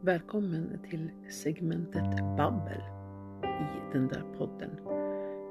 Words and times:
Välkommen 0.00 0.78
till 0.90 1.10
segmentet 1.30 2.36
Babbel 2.36 2.82
i 3.42 3.92
den 3.92 4.08
där 4.08 4.24
podden. 4.38 4.70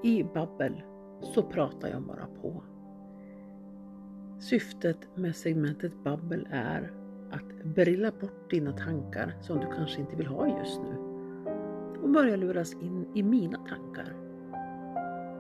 I 0.04 0.24
Babbel 0.24 0.84
så 1.22 1.44
pratar 1.44 1.90
jag 1.90 2.02
bara 2.02 2.28
på. 2.42 2.64
Syftet 4.40 4.98
med 5.16 5.36
segmentet 5.36 6.04
Babbel 6.04 6.48
är 6.52 6.92
att 7.32 7.64
brilla 7.64 8.12
bort 8.12 8.50
dina 8.50 8.72
tankar 8.72 9.36
som 9.42 9.60
du 9.60 9.68
kanske 9.76 10.02
inte 10.02 10.16
vill 10.16 10.28
ha 10.28 10.60
just 10.60 10.82
nu 10.82 10.98
och 12.04 12.10
börja 12.10 12.36
luras 12.36 12.74
in 12.74 13.06
i 13.14 13.24
mina 13.24 13.58
tankar 13.58 14.16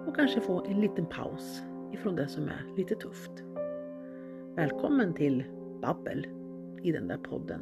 och 0.07 0.15
kanske 0.15 0.41
få 0.41 0.65
en 0.65 0.81
liten 0.81 1.05
paus 1.05 1.63
ifrån 1.93 2.15
det 2.15 2.27
som 2.27 2.47
är 2.47 2.75
lite 2.77 2.95
tufft. 2.95 3.31
Välkommen 4.55 5.13
till 5.13 5.43
Babbel 5.81 6.25
i 6.83 6.91
den 6.91 7.07
där 7.07 7.17
podden. 7.17 7.61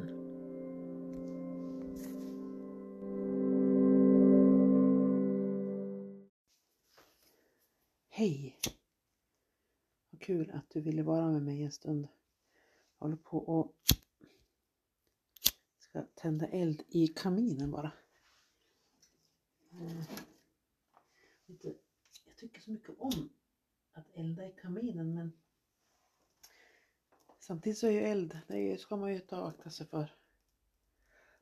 Hej! 8.08 8.58
Vad 10.10 10.20
kul 10.20 10.50
att 10.50 10.70
du 10.70 10.80
ville 10.80 11.02
vara 11.02 11.30
med 11.30 11.42
mig 11.42 11.62
en 11.62 11.72
stund. 11.72 12.08
Jag 12.98 13.06
håller 13.06 13.16
på 13.16 13.38
och 13.38 13.74
ska 15.78 16.02
tända 16.14 16.46
eld 16.46 16.82
i 16.88 17.06
kaminen 17.06 17.70
bara. 17.70 17.92
Eh, 19.72 20.04
jag 22.26 22.36
tycker 22.36 22.60
så 22.60 22.70
mycket 22.70 22.90
om 22.98 23.28
att 23.92 24.10
elda 24.14 24.46
i 24.46 24.52
kaminen 24.52 25.14
men 25.14 25.32
samtidigt 27.38 27.78
så 27.78 27.86
är 27.86 27.90
ju 27.90 28.00
eld, 28.00 28.38
det 28.48 28.80
ska 28.80 28.96
man 28.96 29.12
ju 29.12 29.18
ta 29.18 29.40
och 29.40 29.48
akta 29.48 29.70
sig 29.70 29.86
för. 29.86 30.14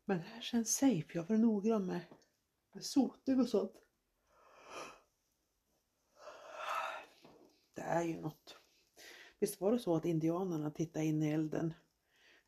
Men 0.05 0.19
det 0.19 0.25
här 0.25 0.41
känns 0.41 0.77
safe, 0.77 1.07
jag 1.13 1.29
var 1.29 1.37
noggrann 1.37 1.87
med, 1.87 2.01
med 2.73 2.85
sotning 2.85 3.41
och 3.41 3.49
sånt. 3.49 3.73
Det 7.75 7.81
är 7.83 8.03
ju 8.03 8.21
något. 8.21 8.57
Visst 9.39 9.61
var 9.61 9.73
det 9.73 9.79
så 9.79 9.97
att 9.97 10.05
indianerna 10.05 10.71
tittade 10.71 11.05
in 11.05 11.23
i 11.23 11.31
elden, 11.31 11.75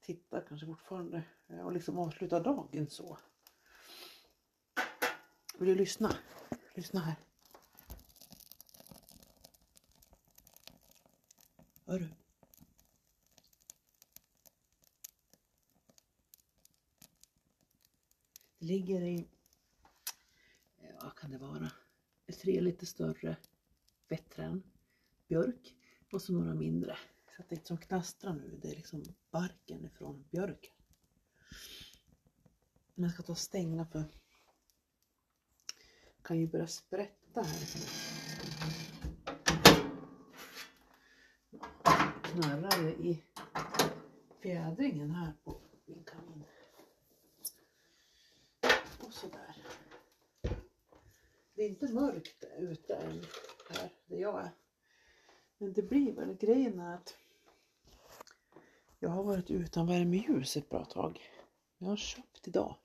tittar 0.01 0.45
kanske 0.49 0.67
fortfarande 0.67 1.23
eh, 1.49 1.61
och 1.61 1.73
liksom 1.73 1.99
avslutar 1.99 2.45
dagen 2.45 2.91
så. 2.91 3.19
Vill 5.59 5.69
du 5.69 5.75
lyssna? 5.75 6.17
Lyssna 6.75 7.01
här. 7.01 7.32
Hör 11.93 11.99
du? 11.99 12.09
Det 18.59 18.67
ligger 18.67 19.01
i, 19.03 19.29
vad 21.03 21.15
kan 21.15 21.31
det 21.31 21.39
vara, 21.39 21.73
tre 22.43 22.61
lite 22.61 22.87
större 22.87 23.37
vettran 24.09 24.63
björk 25.29 25.77
och 26.13 26.23
så 26.23 26.33
några 26.33 26.55
mindre. 26.55 26.97
Så 27.37 27.43
att 27.43 27.49
det 27.49 27.67
som 27.67 27.79
knastrar 27.79 28.35
nu 28.35 28.59
det 28.63 28.71
är 28.71 28.77
liksom 28.77 29.05
barken 29.31 29.85
ifrån 29.85 30.25
björken. 30.31 30.75
Men 32.95 33.05
jag 33.05 33.13
ska 33.13 33.23
ta 33.23 33.33
och 33.33 33.39
stänga 33.39 33.87
för 33.87 34.05
kan 36.23 36.39
ju 36.39 36.47
börja 36.47 36.67
sprätta 36.67 37.43
här. 37.43 38.12
Knarrar 42.33 42.83
det 42.83 42.93
i 42.93 43.23
fjädringen 44.43 45.11
här 45.11 45.33
på 45.45 45.61
min 45.87 46.05
kamin. 46.05 46.45
Och 49.01 49.13
sådär. 49.13 49.57
Det 51.55 51.63
är 51.63 51.69
inte 51.69 51.93
mörkt 51.93 52.45
ute 52.59 52.95
än 52.95 53.25
här 53.71 53.93
där 54.07 54.17
jag 54.17 54.41
är. 54.41 54.51
Men 55.59 55.73
det 55.73 55.83
blir 55.83 56.13
väl 56.13 56.35
grejen 56.35 56.81
är 56.81 56.95
att 56.95 57.17
jag 58.99 59.11
har 59.11 59.25
varit 59.25 59.51
utan 59.51 59.87
värmeljus 59.87 60.57
ett 60.57 60.69
bra 60.69 60.85
tag. 60.85 61.21
Jag 61.79 61.87
har 61.89 61.97
köpt 61.97 62.49
idag. 62.49 62.77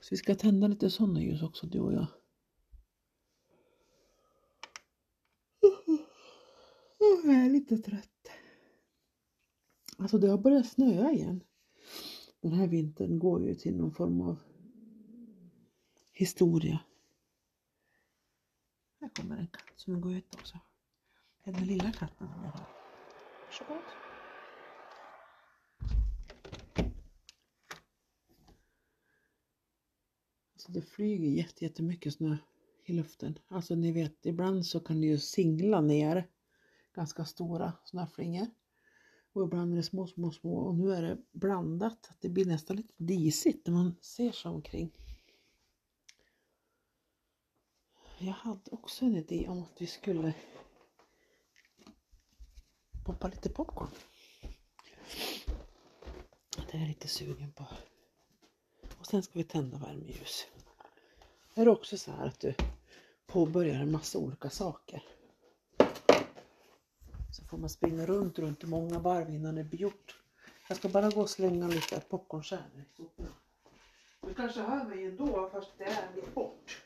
Så 0.00 0.08
vi 0.10 0.16
ska 0.16 0.34
tända 0.34 0.66
lite 0.66 0.90
sådana 0.90 1.20
ljus 1.20 1.42
också 1.42 1.66
du 1.66 1.80
och 1.80 1.92
jag. 1.92 2.06
Jag 7.24 7.34
är 7.34 7.50
lite 7.50 7.78
trött. 7.78 8.13
Alltså 9.98 10.18
det 10.18 10.28
har 10.28 10.38
börjat 10.38 10.66
snöa 10.66 11.12
igen. 11.12 11.44
Den 12.40 12.52
här 12.52 12.66
vintern 12.66 13.18
går 13.18 13.42
ju 13.42 13.54
till 13.54 13.76
någon 13.76 13.92
form 13.92 14.20
av 14.20 14.38
historia. 16.12 16.80
Här 19.00 19.08
kommer 19.08 19.36
en 19.36 19.46
katt 19.46 19.72
som 19.76 20.00
går 20.00 20.14
ut 20.14 20.34
också. 20.34 20.58
Det 21.44 21.50
är 21.50 21.54
den 21.54 21.66
lilla 21.66 21.92
katten 21.92 22.28
som 22.28 22.44
jag 22.44 22.50
har. 22.50 22.66
Varsågod. 23.46 23.82
Alltså 30.52 30.72
det 30.72 30.82
flyger 30.82 31.44
jättemycket 31.62 32.14
snö 32.14 32.36
i 32.84 32.92
luften. 32.92 33.38
Alltså 33.48 33.74
ni 33.74 33.92
vet, 33.92 34.26
ibland 34.26 34.66
så 34.66 34.80
kan 34.80 35.00
det 35.00 35.06
ju 35.06 35.18
singla 35.18 35.80
ner 35.80 36.28
ganska 36.94 37.24
stora 37.24 37.72
snöflingor. 37.84 38.46
Och 39.34 39.44
ibland 39.44 39.72
är 39.72 39.76
det 39.76 39.82
små, 39.82 40.06
små, 40.06 40.30
små. 40.30 40.56
Och 40.56 40.74
nu 40.74 40.94
är 40.94 41.02
det 41.02 41.18
blandat. 41.32 42.06
Att 42.10 42.20
det 42.20 42.28
blir 42.28 42.44
nästan 42.44 42.76
lite 42.76 42.94
disigt 42.96 43.66
när 43.66 43.74
man 43.74 43.96
ser 44.00 44.32
sig 44.32 44.50
omkring. 44.50 44.90
Jag 48.18 48.32
hade 48.32 48.70
också 48.70 49.04
en 49.04 49.16
idé 49.16 49.48
om 49.48 49.62
att 49.62 49.82
vi 49.82 49.86
skulle 49.86 50.34
poppa 53.06 53.28
lite 53.28 53.48
popcorn. 53.48 53.90
Det 56.56 56.76
är 56.76 56.80
jag 56.80 56.88
lite 56.88 57.08
sugen 57.08 57.52
på. 57.52 57.66
Och 58.98 59.06
sen 59.06 59.22
ska 59.22 59.38
vi 59.38 59.44
tända 59.44 59.78
värmeljus. 59.78 60.46
Är 61.54 61.64
det 61.64 61.70
också 61.70 61.98
så 61.98 62.10
här 62.10 62.26
att 62.26 62.40
du 62.40 62.54
påbörjar 63.26 63.74
en 63.74 63.92
massa 63.92 64.18
olika 64.18 64.50
saker. 64.50 65.02
Så 67.34 67.44
får 67.44 67.58
man 67.58 67.70
springa 67.70 68.06
runt, 68.06 68.38
runt 68.38 68.64
i 68.64 68.66
många 68.66 68.98
varv 68.98 69.30
innan 69.30 69.54
det 69.54 69.64
blir 69.64 69.80
gjort. 69.80 70.20
Jag 70.68 70.76
ska 70.76 70.88
bara 70.88 71.10
gå 71.10 71.20
och 71.20 71.30
slänga 71.30 71.68
lite 71.68 72.00
popcornkärnor 72.00 72.80
i 72.80 72.96
soporna. 72.96 73.28
Du 74.20 74.34
kanske 74.34 74.60
hör 74.60 74.84
mig 74.84 75.04
ändå 75.04 75.50
fast 75.52 75.70
det 75.78 75.84
är 75.84 76.14
lite 76.14 76.30
bort. 76.30 76.82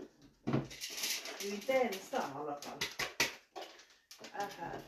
Du 1.41 1.49
är 1.49 1.55
inte 1.55 1.73
ensam 1.73 2.31
i 2.33 2.39
alla 2.39 2.61
fall. 2.61 2.79
Jag 4.33 4.43
är 4.43 4.49
här. 4.59 4.81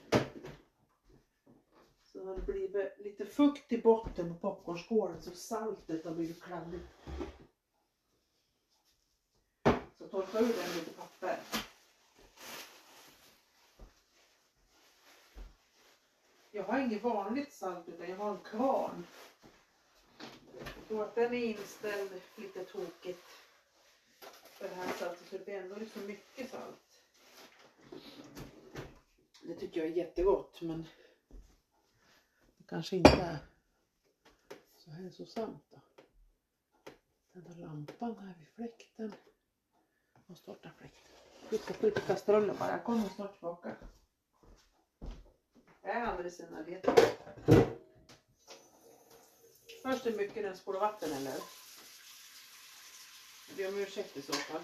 Så 2.13 2.27
har 2.27 2.35
det 2.35 2.53
blivit 2.53 2.99
lite 2.99 3.27
fukt 3.27 3.73
i 3.73 3.79
botten 3.79 4.29
på 4.29 4.35
popcornskålen 4.35 5.23
så 5.23 5.31
saltet 5.31 6.05
har 6.05 6.15
blivit 6.15 6.43
kladdigt. 6.43 6.89
Så 9.99 10.09
torka 10.09 10.39
ur 10.39 10.43
den 10.43 10.75
lite 10.77 10.91
papper. 10.91 11.60
Jag 16.53 16.65
har 16.65 16.79
inget 16.79 17.03
vanligt 17.03 17.53
salt 17.53 17.89
utan 17.89 18.09
jag 18.09 18.17
har 18.17 18.31
en 18.31 18.41
kvarn. 18.41 19.07
Tror 20.89 21.03
att 21.03 21.15
den 21.15 21.35
är 21.35 21.45
inställd 21.45 22.21
lite 22.37 22.65
tokigt 22.65 23.27
för 24.43 24.69
det 24.69 24.75
här 24.75 24.93
saltet 24.93 25.29
så 25.29 25.39
det 25.39 25.45
blir 25.45 25.55
ändå 25.55 25.77
liksom 25.77 26.07
mycket 26.07 26.51
salt. 26.51 27.01
Det 29.43 29.55
tycker 29.55 29.81
jag 29.81 29.91
är 29.91 29.95
jättegott 29.95 30.63
men 30.63 30.87
det 32.57 32.65
kanske 32.67 32.97
inte 32.97 33.11
är 33.11 33.39
så 34.77 34.91
hälsosamt 34.91 35.65
då. 35.71 35.81
Tända 37.33 37.55
lampan 37.55 38.19
här 38.19 38.35
vid 38.39 38.49
fläkten 38.49 39.15
och 40.27 40.37
starta 40.39 40.71
fläkten. 40.79 41.15
Skicka 41.49 41.75
på 41.75 41.87
lite 41.87 42.01
kastruller 42.01 42.55
bara, 42.55 42.71
jag 42.71 42.85
kommer 42.85 43.09
snart 43.09 43.33
tillbaka 43.33 43.50
medicinarbete. 46.31 47.17
Först 49.83 50.07
är 50.07 50.13
mycket 50.13 50.43
den 50.43 50.57
spolar 50.57 50.81
vatten 50.81 51.13
eller? 51.13 51.35
Jag 53.49 53.57
ber 53.57 53.69
om 53.69 53.79
ursäkt 53.79 54.17
i 54.17 54.23
så 54.23 54.33
fall. 54.33 54.63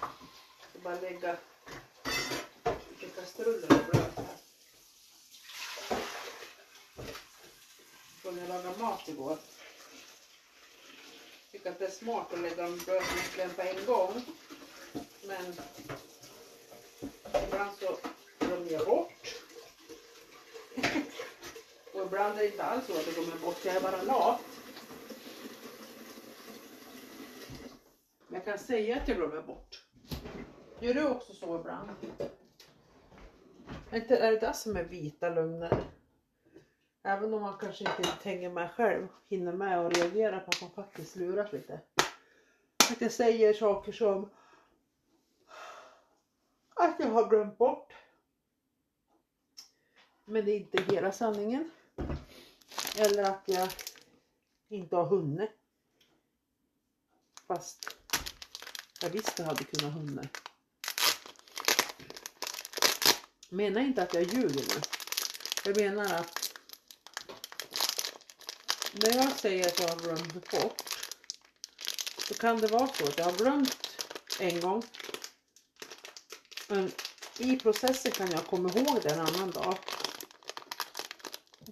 Jag 0.00 0.70
ska 0.70 0.78
bara 0.78 1.00
lägga 1.00 1.36
lite 2.90 3.20
kastruller 3.20 3.62
och 3.62 3.92
bröd 3.92 4.12
här. 4.16 4.36
Från 8.22 8.38
jag 8.38 8.48
lagade 8.48 8.78
mat 8.78 9.08
igår. 9.08 9.38
Jag 11.42 11.52
tycker 11.52 11.70
att 11.70 11.78
det 11.78 11.86
är 11.86 11.90
smart 11.90 12.32
att 12.32 12.40
lägga 12.40 12.68
bröden 12.68 13.50
på 13.56 13.62
en 13.62 13.86
gång. 13.86 14.22
Men 15.26 15.56
ibland 17.46 17.78
så 17.78 17.98
glömmer 18.38 18.70
jag 18.70 18.86
bort 18.86 19.15
ibland 22.06 22.34
är 22.34 22.42
det 22.42 22.46
inte 22.46 22.62
alls 22.62 22.86
så 22.86 22.92
att 22.92 23.06
jag 23.06 23.14
glömmer 23.14 23.42
bort, 23.44 23.64
jag 23.64 23.76
är 23.76 23.80
bara 23.80 24.02
lat. 24.02 24.40
Men 28.28 28.34
jag 28.34 28.44
kan 28.44 28.58
säga 28.58 28.96
att 28.96 29.08
jag 29.08 29.16
glömmer 29.16 29.42
bort. 29.42 29.82
Gör 30.80 30.94
du 30.94 31.08
också 31.08 31.32
så 31.32 31.60
ibland? 31.60 31.90
Är 33.90 34.12
är 34.12 34.32
det 34.32 34.38
det 34.40 34.52
som 34.52 34.76
är 34.76 34.84
vita 34.84 35.28
lögner? 35.28 35.84
Även 37.02 37.34
om 37.34 37.42
man 37.42 37.58
kanske 37.58 37.84
inte 37.84 38.02
tänker 38.22 38.50
med 38.50 38.70
själv, 38.70 39.08
hinner 39.28 39.52
med 39.52 39.78
och 39.78 39.92
reagera 39.92 40.40
på 40.40 40.48
att 40.48 40.60
man 40.60 40.70
faktiskt 40.70 41.16
luras 41.16 41.52
lite. 41.52 41.80
Att 42.90 43.00
jag 43.00 43.12
säger 43.12 43.54
saker 43.54 43.92
som 43.92 44.30
att 46.74 46.96
jag 46.98 47.06
har 47.06 47.28
glömt 47.28 47.58
bort. 47.58 47.92
Men 50.24 50.44
det 50.44 50.50
är 50.50 50.56
inte 50.56 50.82
hela 50.82 51.12
sanningen. 51.12 51.70
Eller 52.96 53.22
att 53.22 53.42
jag 53.44 53.68
inte 54.68 54.96
har 54.96 55.06
hunnit. 55.06 55.50
Fast 57.46 57.96
jag 59.00 59.10
visste 59.10 59.42
jag 59.42 59.46
hade 59.46 59.64
kunnat 59.64 59.94
hunnit. 59.94 60.36
Jag 63.48 63.56
menar 63.56 63.80
inte 63.80 64.02
att 64.02 64.14
jag 64.14 64.22
ljuger 64.22 64.54
nu. 64.54 64.80
Jag 65.64 65.76
menar 65.76 66.14
att 66.14 66.58
när 68.92 69.16
jag 69.16 69.32
säger 69.32 69.66
att 69.66 69.80
jag 69.80 69.88
har 69.88 69.96
glömt 69.96 70.50
bort 70.50 70.82
så 72.28 72.34
kan 72.34 72.58
det 72.58 72.66
vara 72.66 72.86
så 72.86 73.04
att 73.04 73.18
jag 73.18 73.24
har 73.24 73.32
glömt 73.32 73.88
en 74.40 74.60
gång. 74.60 74.82
Men 76.68 76.92
i 77.38 77.56
processen 77.56 78.12
kan 78.12 78.30
jag 78.30 78.46
komma 78.46 78.68
ihåg 78.68 79.02
det 79.02 79.12
en 79.12 79.20
annan 79.20 79.50
dag. 79.50 79.78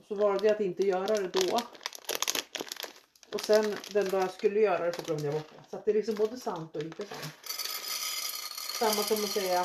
Så 0.09 0.15
valde 0.15 0.47
jag 0.47 0.55
att 0.55 0.61
inte 0.61 0.87
göra 0.87 1.07
det 1.07 1.29
då. 1.29 1.61
Och 3.33 3.41
sen 3.41 3.77
den 3.93 4.09
dag 4.09 4.23
jag 4.23 4.31
skulle 4.31 4.61
göra 4.61 4.87
det 4.87 4.93
så 4.93 5.03
glömde 5.03 5.25
jag 5.25 5.35
bort 5.35 5.51
det. 5.51 5.71
Så 5.71 5.77
att 5.77 5.85
det 5.85 5.91
är 5.91 5.95
liksom 5.95 6.15
både 6.15 6.37
sant 6.37 6.77
och 6.77 6.83
inte 6.83 7.07
sant. 7.07 7.35
Samma 8.79 9.03
som 9.03 9.25
att 9.25 9.31
säga 9.31 9.61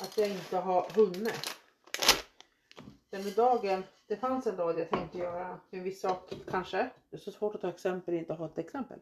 att 0.00 0.18
jag 0.18 0.28
inte 0.28 0.56
har 0.56 0.90
hunnit. 0.94 1.56
Den 3.10 3.32
dagen, 3.32 3.84
det 4.06 4.16
fanns 4.16 4.46
en 4.46 4.56
dag 4.56 4.78
jag 4.80 4.90
tänkte 4.90 5.18
göra 5.18 5.60
en 5.70 5.82
viss 5.82 6.00
sak 6.00 6.32
kanske. 6.50 6.90
Det 7.10 7.16
är 7.16 7.20
så 7.20 7.32
svårt 7.32 7.54
att 7.54 7.60
ta 7.60 7.68
exempel, 7.68 8.14
inte 8.14 8.32
ha 8.32 8.46
ett 8.46 8.58
exempel. 8.58 8.98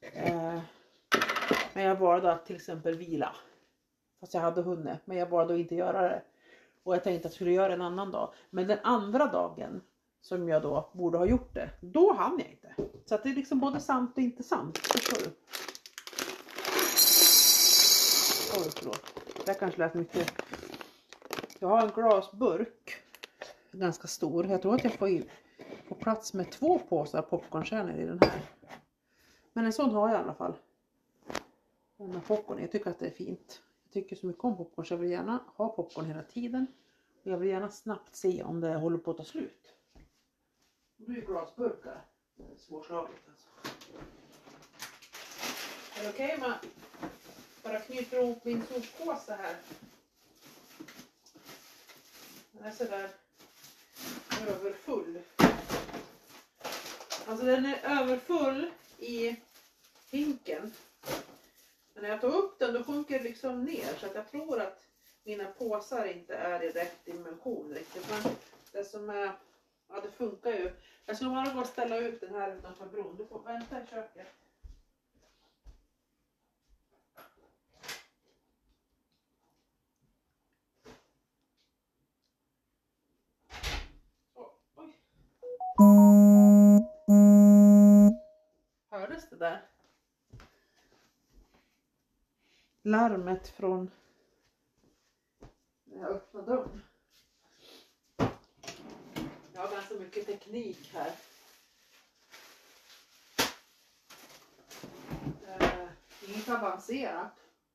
Eh, 0.00 0.60
men 1.72 1.84
jag 1.84 1.96
valde 1.96 2.32
att 2.32 2.46
till 2.46 2.56
exempel 2.56 2.96
vila. 2.96 3.36
Fast 4.20 4.34
jag 4.34 4.40
hade 4.40 4.62
hunnit. 4.62 4.98
Men 5.04 5.16
jag 5.16 5.26
valde 5.26 5.54
att 5.54 5.60
inte 5.60 5.74
göra 5.74 6.02
det. 6.02 6.22
Och 6.82 6.94
jag 6.94 7.04
tänkte 7.04 7.26
att 7.26 7.32
jag 7.32 7.34
skulle 7.34 7.52
göra 7.52 7.68
det 7.68 7.74
en 7.74 7.82
annan 7.82 8.10
dag. 8.10 8.32
Men 8.50 8.66
den 8.66 8.78
andra 8.82 9.26
dagen 9.26 9.80
som 10.20 10.48
jag 10.48 10.62
då 10.62 10.90
borde 10.92 11.18
ha 11.18 11.26
gjort 11.26 11.54
det. 11.54 11.70
Då 11.80 12.12
hann 12.12 12.38
jag 12.38 12.50
inte. 12.50 12.74
Så 13.06 13.14
att 13.14 13.22
det 13.22 13.28
är 13.28 13.34
liksom 13.34 13.60
både 13.60 13.80
sant 13.80 14.12
och 14.16 14.22
inte 14.22 14.42
sant. 14.42 14.78
Förstår 14.78 15.18
du? 15.24 15.30
Oj, 18.58 18.70
förlåt. 18.76 19.22
Det 19.44 19.52
här 19.52 19.58
kanske 19.58 19.78
lät 19.78 19.94
mycket. 19.94 20.32
Jag 21.58 21.68
har 21.68 21.82
en 21.82 21.92
glasburk. 21.94 22.96
Ganska 23.72 24.08
stor. 24.08 24.46
Jag 24.46 24.62
tror 24.62 24.74
att 24.74 24.84
jag 24.84 24.92
får 24.92 25.08
in 25.08 25.30
på 25.88 25.94
plats 25.94 26.34
med 26.34 26.50
två 26.50 26.78
påsar 26.78 27.22
popcornkärnor 27.22 27.94
i 27.94 28.06
den 28.06 28.18
här. 28.22 28.40
Men 29.52 29.66
en 29.66 29.72
sån 29.72 29.90
har 29.90 30.08
jag 30.08 30.20
i 30.20 30.22
alla 30.22 30.34
fall. 30.34 30.54
Den 31.96 32.12
här 32.12 32.20
popcorn. 32.20 32.58
Jag 32.60 32.72
tycker 32.72 32.90
att 32.90 32.98
det 32.98 33.06
är 33.06 33.10
fint. 33.10 33.62
Tycker 33.98 34.16
så 34.16 34.26
mycket 34.26 34.44
om 34.44 34.56
popcorn 34.56 34.86
så 34.86 34.94
jag 34.94 34.98
vill 34.98 35.10
gärna 35.10 35.44
ha 35.56 35.68
popcorn 35.68 36.04
hela 36.04 36.22
tiden. 36.22 36.66
Och 37.22 37.30
jag 37.30 37.38
vill 37.38 37.48
gärna 37.48 37.70
snabbt 37.70 38.16
se 38.16 38.42
om 38.42 38.60
det 38.60 38.74
håller 38.74 38.98
på 38.98 39.10
att 39.10 39.16
ta 39.16 39.24
slut. 39.24 39.74
Det 40.96 41.12
är 41.12 41.20
glasburkar. 41.26 42.04
Svårslaget 42.56 43.20
alltså. 43.28 43.48
Är 45.98 46.02
det 46.02 46.08
okej 46.08 46.34
om 46.34 46.42
jag 46.42 46.54
bara 47.62 47.80
knyter 47.80 48.22
ihop 48.22 48.44
min 48.44 48.62
soppåse 48.62 49.34
här? 49.34 49.56
Den 52.52 52.62
är 52.64 52.70
sådär 52.70 53.10
överfull. 54.48 55.18
Alltså 57.26 57.46
den 57.46 57.66
är 57.66 58.00
överfull 58.00 58.70
i 58.98 59.36
hinken. 60.10 60.72
Men 61.98 62.02
när 62.02 62.10
jag 62.10 62.20
tar 62.20 62.38
upp 62.38 62.58
den 62.58 62.74
då 62.74 62.84
sjunker 62.84 63.18
det 63.18 63.24
liksom 63.24 63.64
ner 63.64 63.94
så 64.00 64.06
att 64.06 64.14
jag 64.14 64.30
tror 64.30 64.60
att 64.60 64.80
mina 65.24 65.44
påsar 65.44 66.04
inte 66.04 66.34
är 66.34 66.62
i 66.62 66.70
rätt 66.70 67.04
dimension 67.04 67.74
riktigt. 67.74 68.10
Men 68.10 68.32
det 68.72 68.84
som 68.84 69.10
är, 69.10 69.32
ja 69.88 70.00
det 70.00 70.10
funkar 70.10 70.50
ju. 70.50 70.72
Jag 71.06 71.16
ska 71.16 71.26
bara 71.28 71.54
gå 71.54 71.60
och 71.60 71.66
ställa 71.66 71.98
ut 71.98 72.20
den 72.20 72.34
här 72.34 72.56
utanför 72.56 72.86
bron. 72.86 73.16
Du 73.16 73.26
får 73.26 73.42
vänta 73.42 73.82
i 73.82 73.86
köket. 73.86 74.26
Hördes 88.90 89.30
det 89.30 89.36
där? 89.36 89.77
Larmet 92.88 93.48
från 93.48 93.90
när 95.84 96.00
jag 96.00 96.10
öppnade 96.10 96.46
dörren. 96.46 96.82
Jag 99.52 99.60
har 99.60 99.70
ganska 99.70 99.94
mycket 99.94 100.26
teknik 100.26 100.90
här. 100.92 101.12
Eh, 105.46 105.88
inget 106.28 106.48
avancerat. 106.48 107.32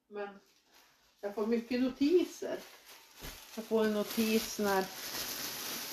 Men 0.08 0.30
jag 1.22 1.36
får 1.36 1.48
mycket 1.48 1.82
notiser. 1.82 2.60
Jag 3.56 3.66
får 3.66 3.86
en 3.86 3.94
notis 3.94 4.60
när 4.60 4.86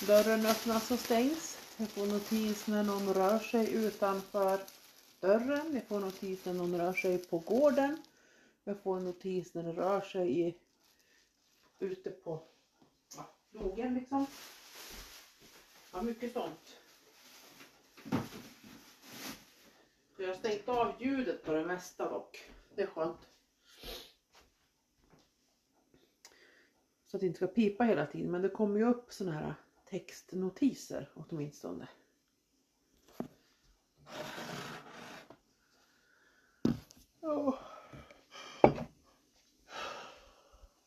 dörren 0.07 0.45
öppnas 0.45 0.91
och 0.91 0.99
stängs. 0.99 1.57
Jag 1.77 1.89
får 1.89 2.05
notis 2.05 2.67
när 2.67 2.83
någon 2.83 3.13
rör 3.13 3.39
sig 3.39 3.73
utanför 3.73 4.59
dörren. 5.19 5.73
Jag 5.73 5.87
får 5.87 5.99
notis 5.99 6.45
när 6.45 6.53
någon 6.53 6.77
rör 6.77 6.93
sig 6.93 7.17
på 7.17 7.37
gården. 7.37 7.97
Jag 8.63 8.79
får 8.79 8.97
en 8.97 9.05
notis 9.05 9.53
när 9.53 9.63
det 9.63 9.71
rör 9.71 10.01
sig 10.01 10.39
i, 10.47 10.55
ute 11.79 12.11
på 12.11 12.43
ja, 13.15 13.29
logen 13.51 13.93
liksom. 13.93 14.25
Ja, 15.93 16.01
mycket 16.01 16.33
sånt. 16.33 16.77
Så 20.15 20.21
jag 20.23 20.27
har 20.27 20.35
stängt 20.35 20.69
av 20.69 21.01
ljudet 21.01 21.43
på 21.43 21.51
det 21.51 21.65
mesta 21.65 22.09
dock. 22.09 22.49
Det 22.75 22.81
är 22.81 22.87
skönt. 22.87 23.27
Så 27.05 27.17
att 27.17 27.21
det 27.21 27.27
inte 27.27 27.37
ska 27.37 27.47
pipa 27.47 27.83
hela 27.83 28.05
tiden. 28.05 28.31
Men 28.31 28.41
det 28.41 28.49
kommer 28.49 28.79
ju 28.79 28.85
upp 28.85 29.13
såna 29.13 29.31
här 29.31 29.53
textnotiser 29.85 31.09
åtminstone. 31.15 31.87
Oh. 37.21 37.70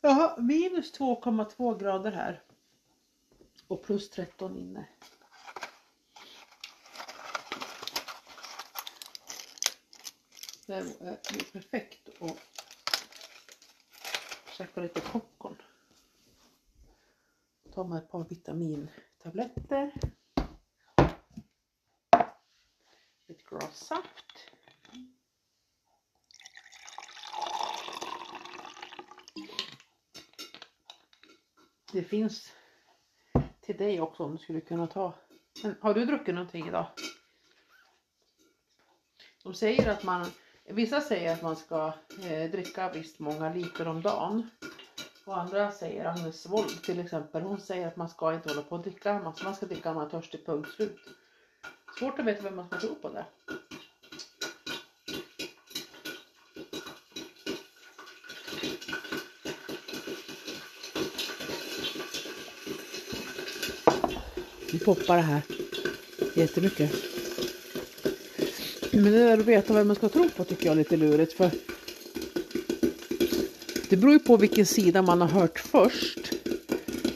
Jaha, 0.06 0.36
minus 0.40 0.92
2,2 0.98 1.78
grader 1.78 2.12
här. 2.12 2.42
Och 3.68 3.82
plus 3.82 4.10
13 4.10 4.56
inne. 4.56 4.88
Det 10.66 10.74
är 10.74 11.52
perfekt 11.52 12.08
att 12.20 12.38
käka 14.56 14.80
lite 14.80 15.00
popcorn. 15.00 15.62
Ta 17.74 17.84
med 17.84 17.98
ett 17.98 18.10
par 18.10 18.24
vitamintabletter. 18.24 19.92
Ett 23.26 23.44
glas 23.44 23.78
saft. 23.78 24.33
Det 31.94 32.02
finns 32.02 32.52
till 33.60 33.76
dig 33.76 34.00
också 34.00 34.24
om 34.24 34.32
du 34.32 34.38
skulle 34.38 34.60
kunna 34.60 34.86
ta. 34.86 35.12
Men 35.62 35.74
har 35.80 35.94
du 35.94 36.04
druckit 36.04 36.34
någonting 36.34 36.68
idag? 36.68 36.86
De 39.42 39.54
säger 39.54 39.90
att 39.90 40.04
man, 40.04 40.26
vissa 40.64 41.00
säger 41.00 41.32
att 41.32 41.42
man 41.42 41.56
ska 41.56 41.92
eh, 42.22 42.50
dricka 42.50 42.92
visst 42.92 43.18
många 43.18 43.54
liter 43.54 43.88
om 43.88 44.02
dagen. 44.02 44.50
Och 45.24 45.38
andra 45.38 45.70
säger, 45.70 46.04
Agnes 46.04 46.46
Wold 46.46 46.82
till 46.82 47.00
exempel, 47.00 47.42
hon 47.42 47.60
säger 47.60 47.86
att 47.86 47.96
man 47.96 48.08
ska 48.08 48.34
inte 48.34 48.48
hålla 48.48 48.62
på 48.62 48.74
att 48.74 48.84
dricka, 48.84 49.34
man 49.44 49.54
ska 49.54 49.66
dricka 49.66 49.88
när 49.88 49.94
man 49.94 50.06
är 50.06 50.10
törstig, 50.10 50.46
punkt 50.46 50.70
slut. 50.70 51.00
Svårt 51.98 52.18
att 52.18 52.26
veta 52.26 52.42
vem 52.42 52.56
man 52.56 52.66
ska 52.66 52.80
tro 52.80 52.94
på 52.94 53.08
det. 53.08 53.24
Poppar 64.84 65.16
det 65.16 65.22
här 65.22 65.42
jättemycket. 66.34 66.90
Men 68.90 69.04
det 69.04 69.18
där 69.18 69.38
att 69.38 69.46
veta 69.46 69.72
vad 69.72 69.86
man 69.86 69.96
ska 69.96 70.08
tro 70.08 70.28
på 70.36 70.44
tycker 70.44 70.66
jag 70.66 70.72
är 70.72 70.76
lite 70.76 70.96
lurigt 70.96 71.32
för 71.32 71.50
det 73.88 73.96
beror 73.96 74.12
ju 74.12 74.18
på 74.18 74.36
vilken 74.36 74.66
sida 74.66 75.02
man 75.02 75.20
har 75.20 75.28
hört 75.28 75.58
först. 75.58 76.32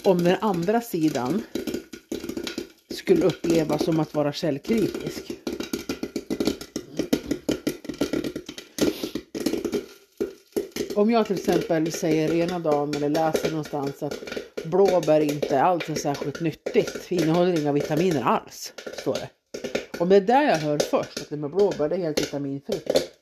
Om 0.02 0.24
den 0.24 0.36
andra 0.40 0.80
sidan 0.80 1.42
skulle 2.90 3.26
upplevas 3.26 3.84
som 3.84 4.00
att 4.00 4.14
vara 4.14 4.32
källkritisk. 4.32 5.32
Om 10.94 11.10
jag 11.10 11.26
till 11.26 11.36
exempel 11.36 11.92
säger 11.92 12.34
ena 12.34 12.58
dagen 12.58 12.94
eller 12.94 13.08
läser 13.08 13.50
någonstans 13.50 14.02
att 14.02 14.37
blåbär 14.68 15.20
inte 15.20 15.62
alls 15.62 15.90
är 15.90 15.94
särskilt 15.94 16.40
nyttigt, 16.40 17.12
innehåller 17.12 17.60
inga 17.60 17.72
vitaminer 17.72 18.22
alls, 18.22 18.72
står 18.94 19.14
det. 19.14 19.30
Om 19.98 20.08
det 20.08 20.16
är 20.16 20.20
där 20.20 20.42
jag 20.42 20.56
hör 20.56 20.78
först, 20.78 21.20
att 21.20 21.30
det 21.30 21.36
med 21.36 21.50
blåbär 21.50 21.88
det 21.88 21.96
är 21.96 22.00
helt 22.00 22.20
vitaminfritt. 22.20 23.18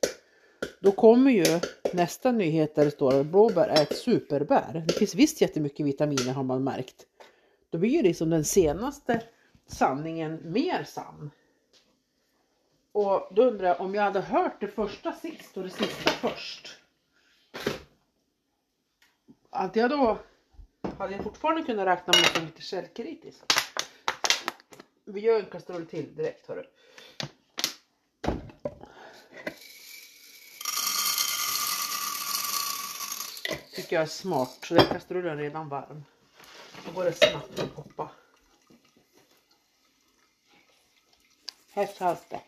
Då 0.81 0.93
kommer 0.93 1.31
ju 1.31 1.61
nästa 1.93 2.33
nyhet 2.33 2.75
där 2.75 2.85
det 2.85 2.91
står 2.91 3.21
att 3.21 3.27
blåbär 3.27 3.69
är 3.69 3.83
ett 3.83 3.97
superbär. 3.97 4.85
Det 4.87 4.93
finns 4.93 5.15
visst 5.15 5.41
jättemycket 5.41 5.87
vitaminer 5.87 6.33
har 6.33 6.43
man 6.43 6.65
märkt. 6.65 7.07
Då 7.71 7.79
blir 7.79 7.91
ju 7.91 8.03
liksom 8.03 8.31
den 8.31 8.45
senaste 8.45 9.23
sanningen 9.67 10.53
mer 10.53 10.85
sann. 10.85 11.31
Och 12.93 13.29
då 13.31 13.43
undrar 13.43 13.69
jag 13.69 13.81
om 13.81 13.95
jag 13.95 14.03
hade 14.03 14.21
hört 14.21 14.61
det 14.61 14.69
första 14.69 15.13
sist 15.13 15.57
och 15.57 15.63
det 15.63 15.71
sista 15.71 16.11
först. 16.11 16.79
Att 19.51 19.77
jag 19.77 19.91
då 19.91 20.19
hade 20.99 21.15
jag 21.15 21.25
fortfarande 21.25 21.63
kunnat 21.63 21.87
räkna 21.87 22.13
mig 22.13 22.25
som 22.25 22.45
lite 22.45 22.63
källkritisk. 22.63 23.43
Vi 25.05 25.21
gör 25.21 25.41
en 25.41 25.47
kastrull 25.47 25.87
till 25.87 26.17
direkt 26.17 26.49
hörru. 26.49 26.65
Tycker 33.75 33.97
jag 33.97 34.03
är 34.03 34.07
smart. 34.07 34.59
Så 34.63 34.75
den 34.75 34.87
kastrullen 34.87 35.39
är 35.39 35.43
redan 35.43 35.69
varm. 35.69 36.05
Då 36.87 36.93
går 36.93 37.05
det 37.05 37.13
snabbt 37.13 37.59
att 37.59 37.75
poppa. 37.75 38.11
Här 41.73 41.87
känns 41.87 42.27
det. 42.29 42.41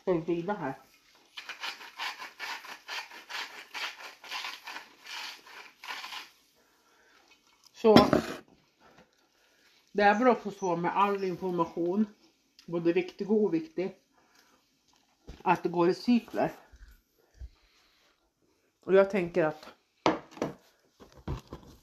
Ska 0.00 0.12
vi 0.12 0.20
vrida 0.20 0.52
här? 0.52 0.85
Så 7.76 7.94
det 9.92 10.02
är 10.02 10.18
väl 10.18 10.28
också 10.28 10.50
så 10.50 10.76
med 10.76 10.96
all 10.96 11.24
information, 11.24 12.06
både 12.66 12.92
viktig 12.92 13.30
och 13.30 13.36
oviktig, 13.36 13.96
att 15.42 15.62
det 15.62 15.68
går 15.68 15.88
i 15.88 15.94
cykler. 15.94 16.52
Och 18.80 18.94
jag 18.94 19.10
tänker 19.10 19.44
att 19.44 19.68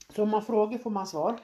som 0.09 0.29
man 0.29 0.45
frågar 0.45 0.77
får 0.77 0.89
man 0.89 1.07
svar. 1.07 1.39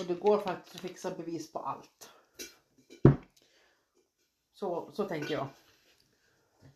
Och 0.00 0.06
det 0.06 0.14
går 0.14 0.38
faktiskt 0.38 0.74
att 0.74 0.80
fixa 0.80 1.10
bevis 1.10 1.52
på 1.52 1.58
allt. 1.58 2.10
Så, 4.52 4.90
så 4.92 5.04
tänker 5.08 5.34
jag. 5.34 5.46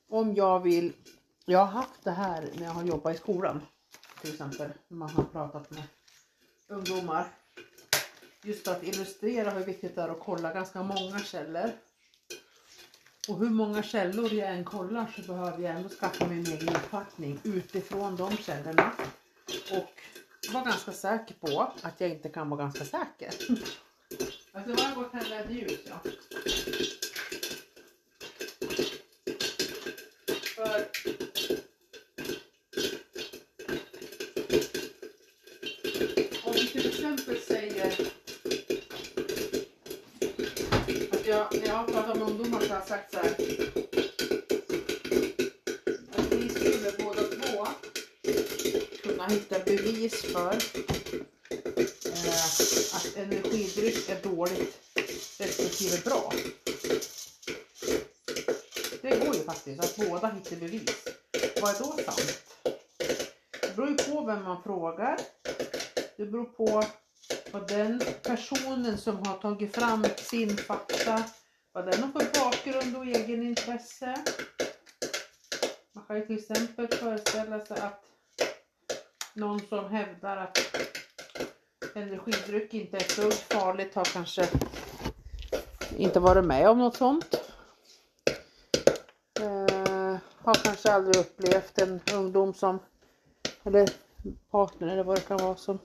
Om 0.09 0.35
jag 0.35 0.61
vill 0.61 0.93
jag 1.45 1.59
har 1.59 1.67
haft 1.67 2.05
det 2.05 2.11
här 2.11 2.49
när 2.55 2.65
jag 2.65 2.73
har 2.73 2.85
jobbat 2.85 3.15
i 3.15 3.19
skolan. 3.19 3.61
Till 4.21 4.33
exempel 4.33 4.71
när 4.89 4.99
man 4.99 5.11
har 5.11 5.25
pratat 5.25 5.71
med 5.71 5.83
ungdomar. 6.69 7.27
Just 8.43 8.65
för 8.65 8.73
att 8.73 8.83
illustrera 8.83 9.51
hur 9.51 9.65
viktigt 9.65 9.95
det 9.95 10.03
är 10.03 10.09
att 10.09 10.21
kolla 10.21 10.53
ganska 10.53 10.83
många 10.83 11.19
källor. 11.19 11.71
Och 13.29 13.39
hur 13.39 13.51
många 13.51 13.83
källor 13.83 14.33
jag 14.33 14.49
än 14.49 14.65
kollar 14.65 15.13
så 15.17 15.23
behöver 15.23 15.63
jag 15.63 15.77
ändå 15.77 15.89
skaffa 15.89 16.27
mig 16.27 16.39
en 16.39 16.47
egen 16.47 16.69
uppfattning 16.69 17.41
utifrån 17.43 18.17
de 18.17 18.37
källorna. 18.37 18.93
Och 19.71 20.03
vara 20.53 20.65
ganska 20.65 20.93
säker 20.93 21.35
på 21.35 21.73
att 21.83 22.01
jag 22.01 22.11
inte 22.11 22.29
kan 22.29 22.51
vara 22.51 22.61
ganska 22.61 22.85
säker. 22.85 23.31
Alltså 24.53 24.71
det 24.71 24.83
var 24.83 24.95
gått 24.95 25.13
tända 25.13 25.41
ett 25.41 25.51
ljus 25.51 25.81
ja. 25.87 26.01
För 30.57 30.89
exempel 37.05 37.37
säger 37.37 37.87
att 41.13 41.27
jag, 41.27 41.47
om 42.15 42.21
har 42.21 42.31
ungdomar 42.31 42.61
som 42.61 42.71
har 42.71 42.81
sagt 42.81 43.13
så 43.13 43.19
här. 43.19 43.31
Att 46.17 46.33
vi 46.33 46.49
skulle 46.49 46.93
båda 47.05 47.23
två 47.23 47.67
kunna 49.03 49.27
hitta 49.27 49.59
bevis 49.59 50.23
för 50.23 50.55
eh, 52.15 52.97
att 52.97 53.17
energidryck 53.17 54.09
är 54.09 54.23
dåligt 54.23 54.79
respektive 55.39 55.99
bra. 56.05 56.33
Det 59.03 59.25
går 59.25 59.35
ju 59.35 59.43
faktiskt 59.43 59.81
att 59.81 59.97
båda 59.97 60.29
hittar 60.29 60.57
bevis. 60.57 61.05
Vad 61.63 61.75
är 61.75 61.79
då 61.79 61.85
sant? 61.85 62.45
Det 63.61 63.77
beror 63.77 63.89
ju 63.89 63.97
på 63.97 64.25
vem 64.27 64.43
man 64.43 64.63
frågar. 64.63 65.19
Det 66.17 66.27
beror 66.27 66.45
på 66.45 66.85
vad 67.53 67.69
den 67.69 68.01
personen 68.23 68.99
som 68.99 69.27
har 69.27 69.39
tagit 69.39 69.75
fram 69.75 70.07
sin 70.17 70.57
fakta, 70.57 71.25
vad 71.73 71.87
den 71.87 72.03
har 72.03 72.13
för 72.13 72.41
bakgrund 72.41 72.97
och 72.97 73.07
egenintresse. 73.07 74.25
Man 75.93 76.04
kan 76.15 76.21
ju 76.21 76.27
till 76.27 76.39
exempel 76.39 76.89
föreställa 76.89 77.65
sig 77.65 77.81
att 77.81 78.05
någon 79.35 79.61
som 79.61 79.85
hävdar 79.91 80.37
att 80.37 80.59
energidryck 81.95 82.75
inte 82.75 82.97
är 82.97 83.01
så 83.01 83.31
farligt 83.31 83.95
har 83.95 84.05
kanske 84.05 84.49
inte 85.97 86.21
varit 86.21 86.45
med 86.45 86.69
om 86.69 86.79
något 86.79 86.97
sånt. 86.97 87.35
Eh, 89.41 90.17
har 90.39 90.55
kanske 90.55 90.93
aldrig 90.93 91.17
upplevt 91.17 91.79
en 91.79 92.01
ungdom 92.15 92.55
som, 92.55 92.79
eller 93.65 93.89
partner 94.51 94.89
eller 94.89 95.05
vad 95.05 95.17
det 95.17 95.21
kan 95.21 95.37
vara 95.37 95.57
som 95.57 95.79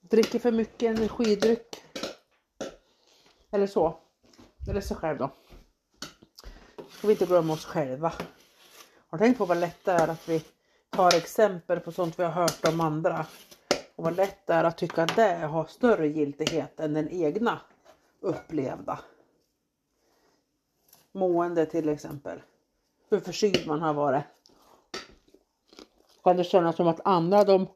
dricker 0.00 0.38
för 0.38 0.52
mycket 0.52 0.98
energidryck. 0.98 1.84
Eller 3.50 3.66
så. 3.66 3.98
Eller 4.70 4.80
sig 4.80 4.96
själv 4.96 5.18
då. 5.18 5.30
Ska 6.90 7.06
vi 7.06 7.12
inte 7.12 7.26
glömma 7.26 7.52
oss 7.52 7.64
själva. 7.64 8.12
Har 9.10 9.18
du 9.18 9.24
tänkt 9.24 9.38
på 9.38 9.44
vad 9.44 9.56
lätt 9.56 9.84
det 9.84 9.92
är 9.92 10.08
att 10.08 10.28
vi 10.28 10.44
tar 10.90 11.16
exempel 11.16 11.80
på 11.80 11.92
sånt 11.92 12.18
vi 12.18 12.22
har 12.22 12.30
hört 12.30 12.68
om 12.68 12.80
andra. 12.80 13.26
Och 13.96 14.04
vad 14.04 14.16
lätt 14.16 14.46
det 14.46 14.52
är 14.52 14.64
att 14.64 14.78
tycka 14.78 15.02
att 15.02 15.16
det 15.16 15.34
har 15.34 15.64
större 15.64 16.08
giltighet 16.08 16.80
än 16.80 16.94
den 16.94 17.08
egna 17.08 17.60
upplevda. 18.20 18.98
Mående 21.12 21.66
till 21.66 21.88
exempel. 21.88 22.42
Hur 23.10 23.20
förkyld 23.20 23.66
man 23.66 23.82
har 23.82 23.94
varit. 23.94 24.24
Kan 26.22 26.36
det 26.36 26.44
kännas 26.44 26.76
som 26.76 26.88
att 26.88 27.00
andra 27.04 27.44
de 27.44 27.66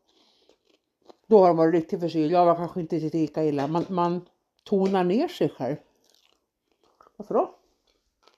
då 1.27 1.45
har 1.47 1.55
varit 1.55 1.75
riktigt 1.75 2.01
förkylda. 2.01 2.39
Jag 2.39 2.47
var 2.47 2.57
kanske 2.57 2.81
inte 2.81 2.97
lika 2.97 3.45
illa. 3.45 3.67
Man, 3.67 3.87
man 3.89 4.29
tonar 4.65 5.05
ner 5.05 5.29
sig 5.29 5.49
själv. 5.49 5.77
Varför 7.17 7.35
då? 7.35 7.55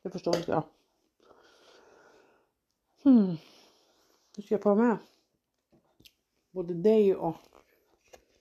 Det 0.02 0.10
förstår 0.10 0.36
inte 0.36 0.50
jag. 0.50 0.62
Hmm. 3.04 3.36
Nu 4.36 4.42
ska 4.42 4.54
jag 4.54 4.62
få 4.62 4.74
med 4.74 4.96
både 6.50 6.74
dig 6.74 7.14
och 7.14 7.36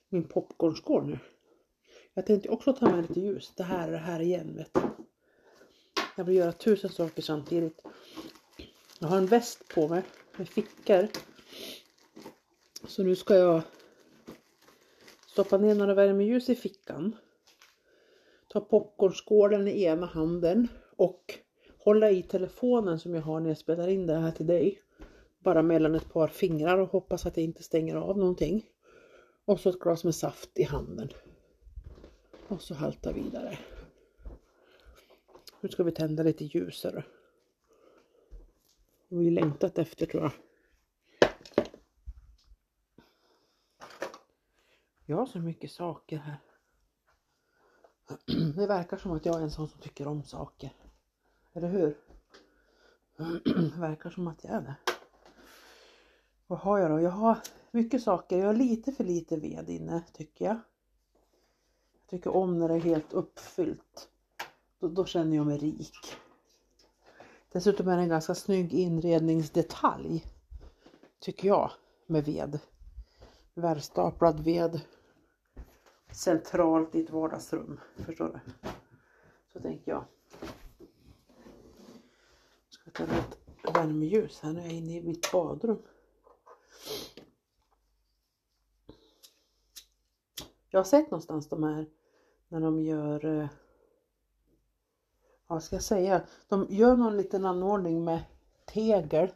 min 0.10 0.28
popcornskål 0.28 1.08
nu. 1.08 1.20
Jag 2.14 2.26
tänkte 2.26 2.50
också 2.50 2.74
ta 2.74 2.90
med 2.90 3.02
lite 3.08 3.20
ljus. 3.20 3.54
Det 3.56 3.64
här 3.64 3.88
är 3.88 3.92
det 3.92 3.98
här 3.98 4.20
igen 4.20 4.56
vet 4.56 4.74
du. 4.74 4.82
Jag 6.18 6.24
vill 6.24 6.36
göra 6.36 6.52
tusen 6.52 6.90
saker 6.90 7.22
samtidigt. 7.22 7.82
Jag 9.00 9.08
har 9.08 9.18
en 9.18 9.26
väst 9.26 9.68
på 9.74 9.88
mig 9.88 10.04
med 10.38 10.50
fickor. 10.50 11.08
Så 12.88 13.04
nu 13.04 13.16
ska 13.16 13.36
jag 13.36 13.62
Stoppa 15.34 15.58
ner 15.58 15.76
några 15.76 15.94
värmeljus 15.94 16.50
i 16.50 16.56
fickan. 16.56 17.16
Ta 18.48 18.62
popcornskålen 18.62 19.68
i 19.68 19.84
ena 19.84 20.06
handen 20.06 20.68
och 20.96 21.40
hålla 21.84 22.12
i 22.12 22.24
telefonen 22.24 23.00
som 23.00 23.16
jag 23.16 23.22
har 23.22 23.40
när 23.40 23.50
jag 23.50 23.58
spelar 23.58 23.88
in 23.88 24.08
det 24.08 24.18
här 24.18 24.32
till 24.32 24.48
dig. 24.48 24.82
Bara 25.40 25.62
mellan 25.62 25.96
ett 25.96 26.14
par 26.14 26.28
fingrar 26.28 26.78
och 26.78 26.90
hoppas 26.90 27.26
att 27.26 27.38
jag 27.38 27.44
inte 27.44 27.64
stänger 27.64 27.96
av 27.96 28.18
någonting. 28.18 28.66
Och 29.46 29.60
så 29.60 29.70
ett 29.70 29.80
glas 29.80 30.04
med 30.04 30.16
saft 30.16 30.60
i 30.60 30.64
handen. 30.64 31.10
Och 32.48 32.62
så 32.62 32.74
halta 32.74 33.12
vidare. 33.12 33.58
Nu 35.62 35.70
ska 35.70 35.84
vi 35.84 35.92
tända 35.92 36.24
lite 36.24 36.46
ljusare. 36.46 37.04
Det 39.10 39.16
har 39.16 39.24
vi 39.24 39.30
längtat 39.30 39.78
efter 39.78 40.06
tror 40.06 40.24
jag. 40.24 40.32
Jag 45.06 45.18
har 45.18 45.26
så 45.26 45.40
mycket 45.40 45.72
saker 45.72 46.18
här. 46.18 46.38
Det 48.56 48.68
verkar 48.68 48.98
som 48.98 49.12
att 49.12 49.26
jag 49.26 49.40
är 49.40 49.44
en 49.44 49.52
sån 49.52 49.68
som 49.68 49.80
tycker 49.80 50.08
om 50.08 50.24
saker. 50.24 50.72
Eller 51.54 51.68
hur? 51.68 51.98
Verkar 53.80 54.10
som 54.10 54.28
att 54.28 54.44
jag 54.44 54.54
är 54.54 54.62
det. 54.62 54.76
Vad 56.48 56.60
har 56.60 56.80
jag 56.80 56.92
då? 56.92 57.00
Jag 57.00 57.12
har 57.12 57.38
mycket 57.72 58.04
saker. 58.04 58.38
Jag 58.38 58.46
har 58.46 58.54
lite 58.54 58.92
för 58.92 59.04
lite 59.04 59.38
ved 59.38 59.70
inne 59.70 60.04
tycker 60.14 60.46
jag. 60.46 60.56
Jag 62.02 62.10
tycker 62.10 62.36
om 62.36 62.60
när 62.60 62.68
det 62.68 62.74
är 62.74 62.80
helt 62.80 63.14
uppfyllt. 63.14 64.10
Då, 64.80 64.88
då 64.88 65.06
känner 65.06 65.36
jag 65.36 65.46
mig 65.46 65.58
rik. 65.58 66.16
Dessutom 67.52 67.88
är 67.88 67.98
det 67.98 68.04
en 68.04 68.10
ganska 68.10 68.36
snygg 68.36 68.74
inredningsdetalj. 68.74 70.26
Tycker 71.20 71.48
jag. 71.48 71.72
Med 72.06 72.26
ved. 72.26 72.60
Värstaplad 73.54 74.40
ved. 74.40 74.82
Centralt 76.12 76.96
i 76.96 77.04
ett 77.04 77.10
vardagsrum. 77.10 77.80
Förstår 77.96 78.42
du? 78.44 78.70
Så 79.54 79.60
tänker 79.60 79.92
jag. 79.92 80.06
Ska 82.94 83.06
ta 83.06 83.16
ett 83.16 83.38
värmeljus 83.76 84.40
här 84.42 84.54
när 84.54 84.62
jag 84.62 84.72
är 84.72 84.76
inne 84.76 84.98
i 84.98 85.02
mitt 85.02 85.32
badrum. 85.32 85.78
Jag 90.70 90.80
har 90.80 90.84
sett 90.84 91.12
någonstans 91.12 91.50
de 91.50 91.64
här 91.64 91.86
när 92.48 92.60
de 92.62 92.82
gör, 92.82 93.26
eh, 93.26 93.48
vad 95.48 95.64
ska 95.64 95.76
jag 95.76 95.84
säga, 95.84 96.22
de 96.48 96.68
gör 96.70 96.96
någon 96.96 97.18
liten 97.18 97.46
anordning 97.46 98.04
med 98.04 98.24
tegel 98.66 99.32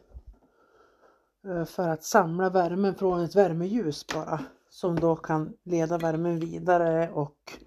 eh, 1.44 1.64
för 1.64 1.88
att 1.88 2.04
samla 2.04 2.50
värmen 2.50 2.94
från 2.94 3.20
ett 3.20 3.36
värmeljus 3.36 4.06
bara 4.06 4.40
som 4.68 5.00
då 5.00 5.16
kan 5.16 5.56
leda 5.62 5.98
värmen 5.98 6.38
vidare 6.38 7.10
och 7.10 7.58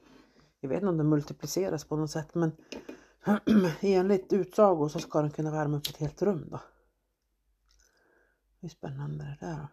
jag 0.60 0.70
vet 0.70 0.78
inte 0.78 0.88
om 0.88 0.98
det 0.98 1.04
multipliceras 1.04 1.86
på 1.86 1.96
något 1.96 2.12
sätt 2.12 2.36
men 2.36 2.52
enligt 3.82 4.34
utsago 4.34 4.90
så 4.90 5.00
ska 5.00 5.22
den 5.22 5.32
kunna 5.32 5.52
värma 5.52 5.78
upp 5.78 5.88
ett 5.88 5.98
helt 5.98 6.22
rum 6.22 6.48
då. 6.52 6.60
Hur 8.62 8.70
spännande 8.70 9.38
det 9.40 9.46
där 9.46 9.56
då. 9.56 9.68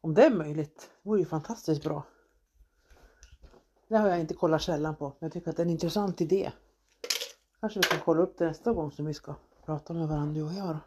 Om 0.00 0.14
det 0.14 0.24
är 0.24 0.30
möjligt, 0.30 0.90
det 1.02 1.08
vore 1.08 1.20
ju 1.20 1.26
fantastiskt 1.26 1.84
bra. 1.84 2.02
Det 3.88 3.96
har 3.96 4.08
jag 4.08 4.20
inte 4.20 4.34
kollat 4.34 4.62
källan 4.62 4.96
på, 4.96 5.04
men 5.04 5.16
jag 5.26 5.32
tycker 5.32 5.50
att 5.50 5.56
det 5.56 5.62
är 5.62 5.66
en 5.66 5.70
intressant 5.70 6.20
idé. 6.20 6.52
Kanske 7.60 7.78
vi 7.78 7.82
kan 7.82 8.00
kolla 8.04 8.22
upp 8.22 8.38
det 8.38 8.46
nästa 8.46 8.72
gång 8.72 8.92
som 8.92 9.06
vi 9.06 9.14
ska 9.14 9.34
prata 9.64 9.92
med 9.92 10.08
varandra 10.08 10.34
du 10.34 10.42
och 10.42 10.52
jag 10.52 10.68
då. 10.68 10.78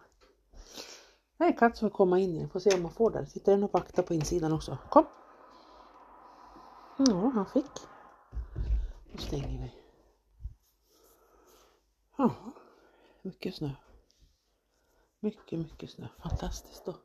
Det 1.38 1.44
är 1.44 1.48
en 1.48 1.58
katt 1.58 1.78
som 1.78 1.86
vill 1.88 1.94
komma 1.94 2.20
in 2.20 2.38
i 2.38 2.48
Får 2.48 2.60
se 2.60 2.76
om 2.76 2.82
man 2.82 2.92
får 2.92 3.12
den. 3.12 3.28
Sitter 3.28 3.52
den 3.52 3.64
och 3.64 3.74
vaktar 3.74 4.04
på 4.04 4.14
insidan 4.14 4.54
också. 4.54 4.78
Kom! 4.90 5.06
Ja, 6.98 7.32
han 7.36 7.46
fick. 7.46 7.72
Nu 9.12 9.18
stänger 9.18 9.62
vi. 9.62 9.81
Ja, 12.22 12.36
mycket 13.22 13.56
snö. 13.56 13.70
Mycket, 15.20 15.60
mycket 15.60 15.90
snö. 15.90 16.08
Fantastiskt 16.24 16.86
då. 16.86 16.96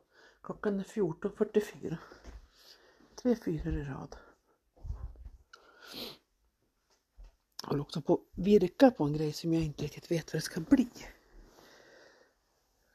Klockan 0.41 0.79
är 0.79 0.83
14.44. 0.83 1.97
Tre 3.15 3.35
fyror 3.35 3.73
i 3.73 3.83
rad. 3.83 4.15
Jag 7.61 7.69
håller 7.69 7.81
också 7.81 8.01
på 8.01 8.13
att 8.13 8.19
virka 8.31 8.91
på 8.91 9.03
en 9.03 9.13
grej 9.13 9.33
som 9.33 9.53
jag 9.53 9.63
inte 9.63 9.83
riktigt 9.83 10.11
vet 10.11 10.33
vad 10.33 10.37
det 10.37 10.45
ska 10.45 10.61
bli. 10.61 10.89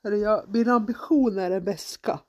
Eller 0.03 0.17
jag, 0.17 0.49
min 0.49 0.69
ambition 0.69 1.39
är 1.39 1.51
en 1.51 1.65
väska. 1.65 2.21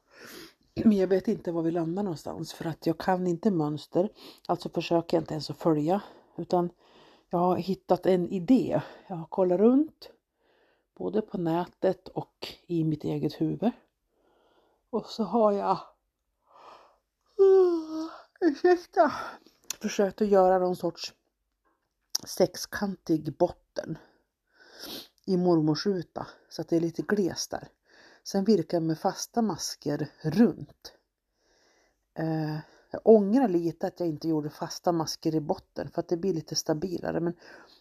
Men 0.76 0.98
jag 0.98 1.08
vet 1.08 1.28
inte 1.28 1.52
var 1.52 1.62
vi 1.62 1.72
landar 1.72 2.04
någonstans 2.04 2.54
för 2.54 2.66
att 2.66 2.86
jag 2.86 2.98
kan 2.98 3.28
inte 3.28 3.52
mönster. 3.52 4.10
Alltså 4.48 4.70
försöker 4.70 5.18
jag 5.18 5.22
inte 5.22 5.34
ens 5.34 5.50
att 5.50 5.58
följa. 5.58 6.02
Utan 6.38 6.70
jag 7.34 7.40
har 7.40 7.56
hittat 7.56 8.06
en 8.06 8.30
idé. 8.30 8.82
Jag 9.08 9.16
har 9.16 9.26
kollat 9.26 9.60
runt. 9.60 10.10
Både 10.96 11.22
på 11.22 11.38
nätet 11.38 12.08
och 12.08 12.48
i 12.68 12.84
mitt 12.84 13.04
eget 13.04 13.42
huvud. 13.42 13.72
Och 14.90 15.06
så 15.06 15.24
har 15.24 15.52
jag 15.52 15.80
ursäkta, 18.42 19.12
försökt 19.82 20.22
att 20.22 20.28
göra 20.28 20.60
någon 20.60 20.76
sorts 20.76 21.14
sexkantig 22.28 23.38
botten 23.38 23.98
i 25.26 25.38
mormors 25.38 25.86
ruta 25.86 26.28
så 26.50 26.62
att 26.62 26.70
det 26.70 26.76
är 26.76 26.82
lite 26.82 27.02
glest 27.02 27.52
där. 27.52 27.68
Sen 28.24 28.44
virkar 28.44 28.78
jag 28.78 28.84
med 28.84 29.00
fasta 29.00 29.42
masker 29.42 30.08
runt. 30.22 30.94
Eh, 32.14 32.58
jag 32.94 33.02
ångrar 33.04 33.48
lite 33.48 33.88
att 33.88 34.00
jag 34.00 34.10
inte 34.10 34.28
gjorde 34.28 34.50
fasta 34.50 34.92
masker 34.92 35.36
i 35.36 35.40
botten 35.40 35.90
för 35.94 36.00
att 36.00 36.08
det 36.08 36.18
blir 36.18 36.34
lite 36.34 36.56
stabilare 36.56 37.20
men 37.20 37.34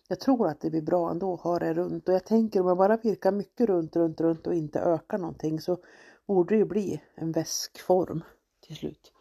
jag 0.08 0.20
tror 0.20 0.48
att 0.48 0.60
det 0.60 0.70
blir 0.70 0.82
bra 0.82 1.10
ändå 1.10 1.34
att 1.34 1.40
ha 1.40 1.58
det 1.58 1.74
runt 1.74 2.08
och 2.08 2.14
jag 2.14 2.24
tänker 2.24 2.60
om 2.60 2.66
jag 2.66 2.76
bara 2.76 2.96
virkar 2.96 3.32
mycket 3.32 3.66
runt, 3.66 3.96
runt, 3.96 4.20
runt 4.20 4.46
och 4.46 4.54
inte 4.54 4.80
ökar 4.80 5.18
någonting 5.18 5.60
så 5.60 5.78
borde 6.26 6.54
det 6.54 6.58
ju 6.58 6.64
bli 6.64 7.02
en 7.14 7.32
väskform 7.32 8.22
till 8.60 8.76
slut. 8.76 9.12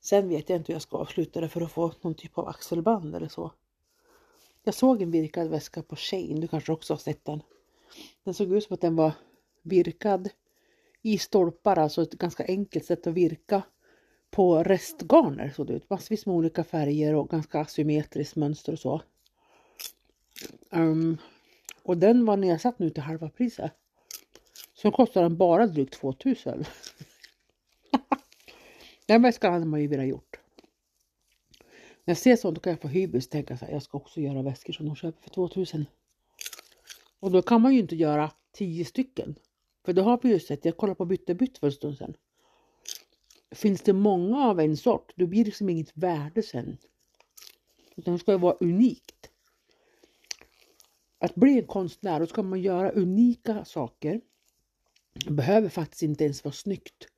Sen 0.00 0.28
vet 0.28 0.48
jag 0.48 0.56
inte 0.56 0.72
hur 0.72 0.74
jag 0.74 0.82
ska 0.82 0.96
avsluta 0.96 1.40
det 1.40 1.48
för 1.48 1.60
att 1.60 1.72
få 1.72 1.92
någon 2.00 2.14
typ 2.14 2.38
av 2.38 2.48
axelband 2.48 3.14
eller 3.14 3.28
så. 3.28 3.52
Jag 4.64 4.74
såg 4.74 5.02
en 5.02 5.10
virkad 5.10 5.48
väska 5.48 5.82
på 5.82 5.96
Shane, 5.96 6.40
du 6.40 6.48
kanske 6.48 6.72
också 6.72 6.92
har 6.92 6.98
sett 6.98 7.24
den. 7.24 7.42
Den 8.24 8.34
såg 8.34 8.52
ut 8.52 8.64
som 8.64 8.74
att 8.74 8.80
den 8.80 8.96
var 8.96 9.12
virkad 9.62 10.28
i 11.02 11.18
stolpar, 11.18 11.76
alltså 11.76 12.02
ett 12.02 12.12
ganska 12.12 12.44
enkelt 12.44 12.84
sätt 12.84 13.06
att 13.06 13.14
virka 13.14 13.62
på 14.32 14.62
restgarner 14.62 15.50
såg 15.56 15.66
det 15.66 15.72
ut. 15.72 15.90
Massvis 15.90 16.26
med 16.26 16.36
olika 16.36 16.64
färger 16.64 17.14
och 17.14 17.28
ganska 17.28 17.60
asymmetriskt 17.60 18.36
mönster 18.36 18.72
och 18.72 18.78
så. 18.78 19.02
Um, 20.70 21.18
och 21.82 21.96
den 21.96 22.26
var 22.26 22.36
nedsatt 22.36 22.78
nu 22.78 22.90
till 22.90 23.02
halva 23.02 23.28
priset. 23.28 23.72
Så 24.74 24.90
kostar 24.90 25.22
den 25.22 25.36
bara 25.36 25.66
drygt 25.66 25.94
2000. 25.94 26.64
den 29.06 29.22
väskan 29.22 29.52
hade 29.52 29.64
man 29.64 29.80
ju 29.80 29.86
velat 29.86 30.06
gjort. 30.06 30.40
När 32.04 32.12
jag 32.12 32.18
ser 32.18 32.36
sånt 32.36 32.54
då 32.54 32.60
kan 32.60 32.70
jag 32.70 32.80
få 32.80 32.88
hybris 32.88 33.26
och 33.26 33.30
tänka 33.30 33.56
så 33.56 33.64
här, 33.64 33.72
jag 33.72 33.82
ska 33.82 33.98
också 33.98 34.20
göra 34.20 34.42
väskor 34.42 34.72
som 34.72 34.86
de 34.86 34.96
köper 34.96 35.22
för 35.22 35.30
2000. 35.30 35.86
Och 37.20 37.30
då 37.30 37.42
kan 37.42 37.60
man 37.60 37.74
ju 37.74 37.80
inte 37.80 37.96
göra 37.96 38.30
10 38.52 38.84
stycken. 38.84 39.34
För 39.84 39.92
det 39.92 40.02
har 40.02 40.20
vi 40.22 40.28
ju 40.28 40.40
sett, 40.40 40.64
jag 40.64 40.76
kollade 40.76 40.96
på 40.96 41.04
Byttebytt 41.04 41.58
för 41.58 41.66
en 41.66 41.72
stund 41.72 41.98
sedan. 41.98 42.14
Finns 43.52 43.82
det 43.82 43.92
många 43.92 44.44
av 44.44 44.60
en 44.60 44.76
sort, 44.76 45.12
då 45.16 45.26
blir 45.26 45.40
det 45.40 45.44
liksom 45.44 45.68
inget 45.68 45.96
värde 45.96 46.42
sen. 46.42 46.76
Utan 47.96 48.14
det 48.14 48.18
ska 48.18 48.32
ju 48.32 48.38
vara 48.38 48.56
unikt. 48.60 49.30
Att 51.18 51.34
bli 51.34 51.58
en 51.58 51.66
konstnär, 51.66 52.20
då 52.20 52.26
ska 52.26 52.42
man 52.42 52.60
göra 52.60 52.90
unika 52.90 53.64
saker. 53.64 54.20
Det 55.24 55.30
behöver 55.32 55.68
faktiskt 55.68 56.02
inte 56.02 56.24
ens 56.24 56.44
vara 56.44 56.52
snyggt. 56.52 57.08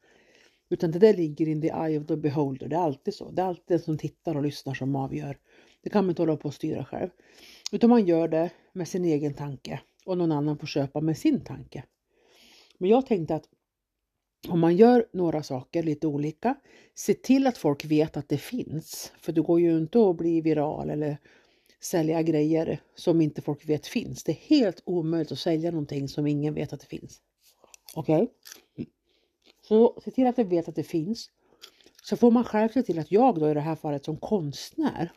Utan 0.68 0.90
det 0.90 0.98
där 0.98 1.14
ligger 1.14 1.48
in 1.48 1.60
the 1.60 1.68
eye 1.68 2.00
of 2.00 2.06
the 2.06 2.16
beholder. 2.16 2.68
Det 2.68 2.76
är 2.76 2.80
alltid 2.80 3.14
så. 3.14 3.30
Det 3.30 3.42
är 3.42 3.46
alltid 3.46 3.64
den 3.66 3.80
som 3.80 3.98
tittar 3.98 4.34
och 4.34 4.42
lyssnar 4.42 4.74
som 4.74 4.96
avgör. 4.96 5.38
Det 5.82 5.90
kan 5.90 6.04
man 6.04 6.10
inte 6.10 6.22
hålla 6.22 6.36
på 6.36 6.48
och 6.48 6.54
styra 6.54 6.84
själv. 6.84 7.10
Utan 7.72 7.90
man 7.90 8.06
gör 8.06 8.28
det 8.28 8.50
med 8.72 8.88
sin 8.88 9.04
egen 9.04 9.34
tanke. 9.34 9.80
Och 10.04 10.18
någon 10.18 10.32
annan 10.32 10.58
får 10.58 10.66
köpa 10.66 11.00
med 11.00 11.18
sin 11.18 11.44
tanke. 11.44 11.84
Men 12.78 12.90
jag 12.90 13.06
tänkte 13.06 13.34
att 13.34 13.48
om 14.48 14.60
man 14.60 14.76
gör 14.76 15.06
några 15.12 15.42
saker 15.42 15.82
lite 15.82 16.06
olika, 16.06 16.54
se 16.94 17.14
till 17.14 17.46
att 17.46 17.58
folk 17.58 17.84
vet 17.84 18.16
att 18.16 18.28
det 18.28 18.38
finns. 18.38 19.12
För 19.20 19.32
det 19.32 19.40
går 19.40 19.60
ju 19.60 19.78
inte 19.78 20.08
att 20.08 20.16
bli 20.16 20.40
viral 20.40 20.90
eller 20.90 21.18
sälja 21.80 22.22
grejer 22.22 22.80
som 22.94 23.20
inte 23.20 23.42
folk 23.42 23.68
vet 23.68 23.86
finns. 23.86 24.24
Det 24.24 24.32
är 24.32 24.36
helt 24.36 24.82
omöjligt 24.84 25.32
att 25.32 25.38
sälja 25.38 25.70
någonting 25.70 26.08
som 26.08 26.26
ingen 26.26 26.54
vet 26.54 26.72
att 26.72 26.80
det 26.80 26.86
finns. 26.86 27.20
Okej? 27.94 28.22
Okay? 28.22 28.86
Så 29.68 30.00
se 30.04 30.10
till 30.10 30.26
att 30.26 30.36
du 30.36 30.44
vet 30.44 30.68
att 30.68 30.76
det 30.76 30.82
finns. 30.82 31.30
Så 32.02 32.16
får 32.16 32.30
man 32.30 32.44
själv 32.44 32.68
se 32.68 32.82
till 32.82 32.98
att 32.98 33.12
jag 33.12 33.40
då 33.40 33.50
i 33.50 33.54
det 33.54 33.60
här 33.60 33.76
fallet 33.76 34.04
som 34.04 34.16
konstnär 34.16 35.12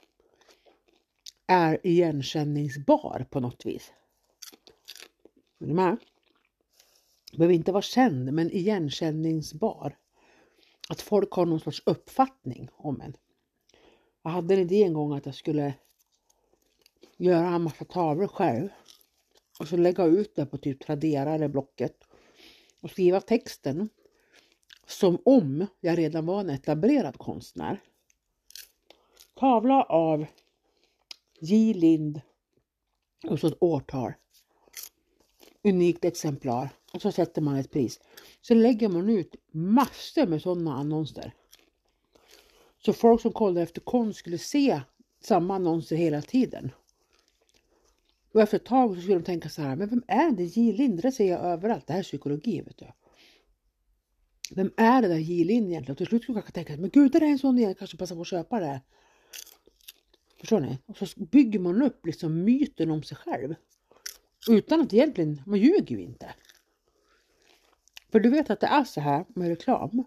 är 1.48 1.80
igenkänningsbar 1.84 3.26
på 3.30 3.40
något 3.40 3.66
vis. 3.66 3.92
Är 5.60 5.66
du 5.66 5.74
med? 5.74 5.98
Behöver 7.38 7.56
inte 7.56 7.72
vara 7.72 7.82
känd 7.82 8.34
men 8.34 8.52
igenkänningsbar. 8.52 9.98
Att 10.90 11.02
folk 11.02 11.32
har 11.32 11.46
någon 11.46 11.60
sorts 11.60 11.84
uppfattning 11.86 12.70
om 12.74 13.02
en. 13.02 13.18
Jag 14.24 14.32
hade 14.32 14.54
en 14.54 14.60
idé 14.60 14.84
en 14.84 14.94
gång 14.94 15.14
att 15.14 15.26
jag 15.26 15.36
skulle 15.36 15.74
göra 17.18 17.48
en 17.48 17.62
massa 17.62 17.86
tavlor 17.86 18.28
själv 18.28 18.70
och 19.60 19.68
så 19.68 19.78
lägga 19.78 20.06
ut 20.06 20.36
det 20.36 20.46
på 20.46 20.58
typ 20.58 20.86
Tradera 20.86 21.34
eller 21.34 21.48
Blocket 21.48 22.04
och 22.82 22.92
skriva 22.92 23.22
texten 23.22 23.90
som 24.88 25.18
om 25.26 25.68
jag 25.80 25.98
redan 25.98 26.26
var 26.26 26.40
en 26.40 26.50
etablerad 26.50 27.18
konstnär. 27.18 27.82
Tavla 29.34 29.84
av 29.84 30.26
J. 31.40 31.74
Lind 31.74 32.22
och 33.28 33.40
så 33.40 33.48
ett 33.48 33.58
årtal. 33.60 34.14
Unikt 35.68 36.06
exemplar 36.06 36.70
och 36.94 37.02
så 37.02 37.12
sätter 37.12 37.42
man 37.42 37.56
ett 37.56 37.72
pris. 37.72 38.00
Så 38.42 38.54
lägger 38.54 38.90
man 38.90 39.10
ut 39.10 39.36
massor 39.52 40.28
med 40.28 40.42
sådana 40.42 40.74
annonser. 40.74 41.34
Så 42.86 42.94
folk 42.94 43.22
som 43.22 43.32
kollar 43.32 43.62
efter 43.62 43.82
konst 43.82 44.20
skulle 44.20 44.38
se 44.38 44.82
samma 45.24 45.56
annonser 45.56 45.96
hela 45.96 46.22
tiden. 46.22 46.72
Och 48.34 48.42
efter 48.42 48.58
ett 48.58 48.66
tag 48.66 48.96
så 48.96 49.02
skulle 49.02 49.18
de 49.18 49.24
tänka 49.24 49.50
så 49.50 49.62
här, 49.62 49.76
men 49.76 49.90
vem 49.90 50.04
är 50.08 50.32
det? 50.32 50.44
J. 50.44 50.74
Lindre 50.74 51.12
ser 51.12 51.30
jag 51.30 51.40
överallt. 51.40 51.88
Det 51.88 51.94
här 51.94 52.00
är 52.00 52.04
psykologi 52.04 52.62
vet 52.62 52.78
du. 52.78 52.86
Vem 54.52 54.72
är 54.78 55.02
det 55.02 55.08
där 55.08 55.18
J. 55.18 55.44
Lind 55.44 55.70
egentligen? 55.70 55.92
Och 55.92 55.98
till 55.98 56.08
slut 56.08 56.24
skulle 56.24 56.38
jag 56.38 56.46
kanske 56.46 56.64
tänka, 56.64 56.82
men 56.82 56.90
gud 56.90 57.12
det 57.12 57.18
är 57.18 57.22
en 57.22 57.40
sån 57.40 57.58
jag 57.58 57.78
kanske 57.78 57.98
passar 57.98 58.16
på 58.16 58.22
att 58.22 58.28
köpa 58.28 58.60
det. 58.60 58.82
Förstår 60.40 60.60
ni? 60.60 60.78
Och 60.86 60.98
så 60.98 61.06
bygger 61.20 61.60
man 61.60 61.82
upp 61.82 62.06
liksom 62.06 62.44
myten 62.44 62.92
om 62.92 63.04
sig 63.04 63.18
själv. 63.18 63.56
Utan 64.50 64.82
att 64.82 64.94
egentligen, 64.94 65.42
man 65.46 65.60
ljuger 65.60 65.96
ju 65.96 66.02
inte. 66.02 66.34
För 68.12 68.20
du 68.20 68.30
vet 68.30 68.50
att 68.50 68.60
det 68.60 68.68
är 68.68 68.84
så 68.84 69.02
här 69.02 69.26
med 69.28 69.48
reklam. 69.48 70.04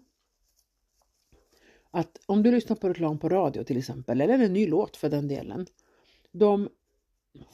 Att 1.91 2.19
om 2.25 2.43
du 2.43 2.51
lyssnar 2.51 2.75
på 2.75 2.89
reklam 2.89 3.19
på 3.19 3.29
radio 3.29 3.63
till 3.63 3.77
exempel, 3.77 4.21
eller 4.21 4.39
en 4.39 4.53
ny 4.53 4.67
låt 4.67 4.97
för 4.97 5.09
den 5.09 5.27
delen. 5.27 5.65
De 6.31 6.69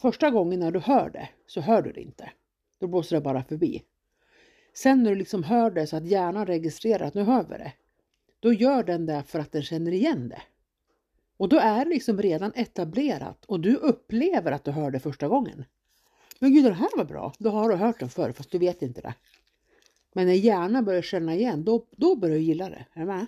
första 0.02 0.30
gången 0.30 0.60
när 0.60 0.71
du 0.71 0.80
hör 0.80 1.10
det 1.10 1.30
så 1.47 1.62
hör 1.62 1.82
du 1.82 1.91
det 1.91 2.02
inte. 2.02 2.32
Då 2.80 2.88
blåser 2.88 3.15
det 3.15 3.21
bara 3.21 3.43
förbi. 3.43 3.84
Sen 4.73 5.04
när 5.04 5.10
du 5.10 5.15
liksom 5.15 5.43
hör 5.43 5.71
det 5.71 5.88
så 5.88 5.97
att 5.97 6.06
hjärnan 6.06 6.45
registrerar 6.45 7.08
att 7.08 7.13
nu 7.13 7.23
hör 7.23 7.43
vi 7.43 7.58
det. 7.58 7.73
Då 8.39 8.54
gör 8.54 8.84
den 8.84 9.06
det 9.06 9.23
för 9.23 9.39
att 9.39 9.52
den 9.52 9.63
känner 9.63 9.91
igen 9.91 10.30
det. 10.30 10.41
Och 11.38 11.50
då 11.50 11.58
är 11.58 11.86
det 11.86 11.89
liksom 11.89 12.21
redan 12.21 12.52
etablerat 12.56 13.45
och 13.45 13.60
du 13.60 13.76
upplever 13.76 14.52
att 14.52 14.63
du 14.63 14.71
hör 14.71 14.91
det 14.91 15.00
första 15.00 15.28
gången. 15.28 15.65
Men 16.39 16.54
gud, 16.54 16.65
det 16.65 16.73
här 16.73 16.97
var 16.97 17.06
bra. 17.06 17.34
Då 17.39 17.50
har 17.50 17.69
du 17.69 17.76
hört 17.76 18.00
den 18.00 18.10
förr 18.10 18.32
fast 18.32 18.52
du 18.52 18.58
vet 18.58 18.82
inte 18.82 19.02
det. 19.02 19.13
Men 20.13 20.28
när 20.28 20.34
hjärnan 20.34 20.86
börjar 20.86 21.02
känna 21.02 21.36
igen, 21.36 21.63
då, 21.63 21.86
då 21.91 22.15
börjar 22.15 22.36
du 22.36 22.41
gilla 22.41 22.69
det. 22.69 22.86
Är 22.93 23.00
du 23.00 23.06
med? 23.06 23.26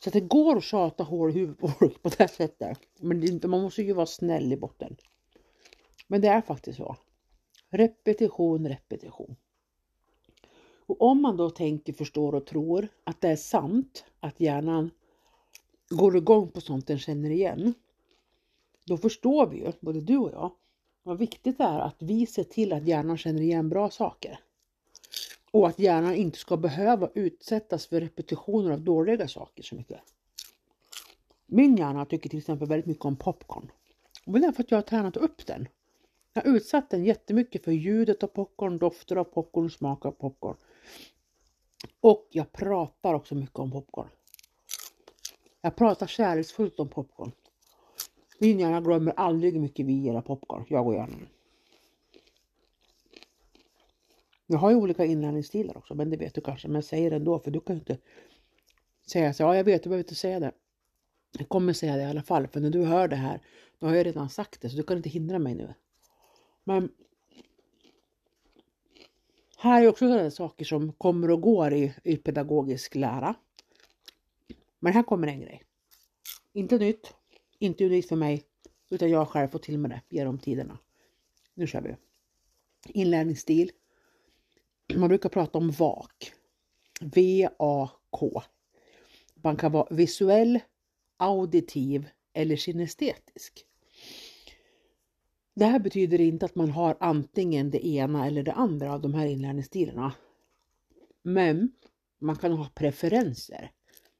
Så 0.00 0.08
att 0.08 0.12
det 0.12 0.20
går 0.20 0.56
att 0.56 0.64
tjata 0.64 1.02
hål 1.04 1.30
i 1.30 1.32
huvudet 1.32 1.58
på 1.58 1.68
folk 1.68 2.02
på 2.02 2.08
det 2.08 2.28
sättet. 2.28 2.78
Men 3.00 3.20
det, 3.20 3.48
man 3.48 3.62
måste 3.62 3.82
ju 3.82 3.92
vara 3.92 4.06
snäll 4.06 4.52
i 4.52 4.56
botten. 4.56 4.96
Men 6.06 6.20
det 6.20 6.28
är 6.28 6.40
faktiskt 6.40 6.78
så. 6.78 6.96
Repetition, 7.70 8.68
repetition. 8.68 9.36
Och 10.86 11.02
om 11.02 11.22
man 11.22 11.36
då 11.36 11.50
tänker, 11.50 11.92
förstår 11.92 12.34
och 12.34 12.46
tror 12.46 12.88
att 13.04 13.20
det 13.20 13.28
är 13.28 13.36
sant 13.36 14.04
att 14.20 14.40
hjärnan 14.40 14.90
går 15.88 16.16
igång 16.16 16.50
på 16.50 16.60
sånt 16.60 16.86
den 16.86 16.98
känner 16.98 17.30
igen. 17.30 17.74
Då 18.86 18.96
förstår 18.96 19.46
vi 19.46 19.56
ju, 19.56 19.72
både 19.80 20.00
du 20.00 20.16
och 20.16 20.32
jag, 20.32 20.52
vad 21.06 21.18
viktigt 21.18 21.58
det 21.58 21.64
är 21.64 21.78
att 21.78 21.96
vi 21.98 22.26
ser 22.26 22.44
till 22.44 22.72
att 22.72 22.86
hjärnan 22.86 23.18
känner 23.18 23.40
igen 23.40 23.68
bra 23.68 23.90
saker. 23.90 24.38
Och 25.50 25.68
att 25.68 25.78
hjärnan 25.78 26.14
inte 26.14 26.38
ska 26.38 26.56
behöva 26.56 27.10
utsättas 27.14 27.86
för 27.86 28.00
repetitioner 28.00 28.70
av 28.70 28.80
dåliga 28.80 29.28
saker 29.28 29.62
så 29.62 29.74
mycket. 29.74 30.00
Min 31.46 31.76
hjärna 31.76 32.04
tycker 32.04 32.28
till 32.28 32.38
exempel 32.38 32.68
väldigt 32.68 32.86
mycket 32.86 33.04
om 33.04 33.16
popcorn. 33.16 33.70
Och 34.26 34.40
det 34.40 34.46
är 34.46 34.52
för 34.52 34.62
att 34.62 34.70
jag 34.70 34.78
har 34.78 34.82
tränat 34.82 35.16
upp 35.16 35.46
den. 35.46 35.68
Jag 36.32 36.42
har 36.42 36.56
utsatt 36.56 36.90
den 36.90 37.04
jättemycket 37.04 37.64
för 37.64 37.72
ljudet 37.72 38.22
av 38.22 38.26
popcorn, 38.26 38.78
dofter 38.78 39.16
av 39.16 39.24
popcorn, 39.24 39.70
smak 39.70 40.06
av 40.06 40.12
popcorn. 40.12 40.56
Och 42.00 42.28
jag 42.30 42.52
pratar 42.52 43.14
också 43.14 43.34
mycket 43.34 43.58
om 43.58 43.70
popcorn. 43.70 44.08
Jag 45.60 45.76
pratar 45.76 46.06
kärleksfullt 46.06 46.80
om 46.80 46.88
popcorn. 46.88 47.32
Min 48.38 48.58
hjärna 48.60 48.80
glömmer 48.80 49.12
aldrig 49.16 49.52
hur 49.52 49.60
mycket 49.60 49.86
vi 49.86 49.92
gillar 49.92 50.22
popcorn, 50.22 50.64
jag 50.68 50.86
och 50.86 50.94
hjärnan. 50.94 51.28
Jag 54.46 54.58
har 54.58 54.70
ju 54.70 54.76
olika 54.76 55.04
inlärningsstilar 55.04 55.76
också, 55.76 55.94
men 55.94 56.10
det 56.10 56.16
vet 56.16 56.34
du 56.34 56.40
kanske. 56.40 56.68
Men 56.68 56.74
jag 56.74 56.84
säger 56.84 57.10
det 57.10 57.16
ändå, 57.16 57.38
för 57.38 57.50
du 57.50 57.60
kan 57.60 57.76
ju 57.76 57.80
inte 57.80 57.98
säga 59.06 59.34
så. 59.34 59.42
Ja, 59.42 59.56
jag 59.56 59.64
vet, 59.64 59.82
du 59.82 59.88
behöver 59.88 60.04
inte 60.04 60.14
säga 60.14 60.40
det. 60.40 60.52
Jag 61.38 61.48
kommer 61.48 61.72
säga 61.72 61.96
det 61.96 62.02
i 62.02 62.06
alla 62.06 62.22
fall, 62.22 62.46
för 62.46 62.60
när 62.60 62.70
du 62.70 62.84
hör 62.84 63.08
det 63.08 63.16
här, 63.16 63.40
då 63.78 63.86
har 63.86 63.94
jag 63.94 64.06
redan 64.06 64.28
sagt 64.28 64.60
det, 64.60 64.70
så 64.70 64.76
du 64.76 64.82
kan 64.82 64.96
inte 64.96 65.08
hindra 65.08 65.38
mig 65.38 65.54
nu. 65.54 65.74
Men 66.64 66.88
här 69.56 69.82
är 69.82 69.88
också 69.88 70.08
sådana 70.08 70.30
saker 70.30 70.64
som 70.64 70.92
kommer 70.92 71.30
och 71.30 71.40
går 71.40 71.72
i, 71.72 71.94
i 72.04 72.16
pedagogisk 72.16 72.94
lära. 72.94 73.34
Men 74.78 74.92
här 74.92 75.02
kommer 75.02 75.28
en 75.28 75.40
grej. 75.40 75.62
Inte 76.52 76.78
nytt, 76.78 77.14
inte 77.58 77.84
unikt 77.84 78.08
för 78.08 78.16
mig, 78.16 78.44
utan 78.90 79.10
jag 79.10 79.28
själv 79.28 79.48
får 79.48 79.58
till 79.58 79.78
med 79.78 79.90
det 79.90 80.02
genom 80.08 80.38
tiderna. 80.38 80.78
Nu 81.54 81.66
kör 81.66 81.80
vi. 81.80 81.96
Inlärningsstil. 82.86 83.70
Man 84.94 85.08
brukar 85.08 85.28
prata 85.28 85.58
om 85.58 85.70
VAK. 85.70 86.32
V-A-K. 87.00 88.42
Man 89.34 89.56
kan 89.56 89.72
vara 89.72 89.94
visuell, 89.94 90.60
auditiv 91.16 92.08
eller 92.32 92.56
kinestetisk. 92.56 93.66
Det 95.54 95.64
här 95.64 95.78
betyder 95.78 96.20
inte 96.20 96.46
att 96.46 96.54
man 96.54 96.70
har 96.70 96.96
antingen 97.00 97.70
det 97.70 97.86
ena 97.86 98.26
eller 98.26 98.42
det 98.42 98.52
andra 98.52 98.92
av 98.92 99.00
de 99.00 99.14
här 99.14 99.26
inlärningsstilarna. 99.26 100.12
Men 101.22 101.72
man 102.18 102.36
kan 102.36 102.52
ha 102.52 102.68
preferenser. 102.74 103.70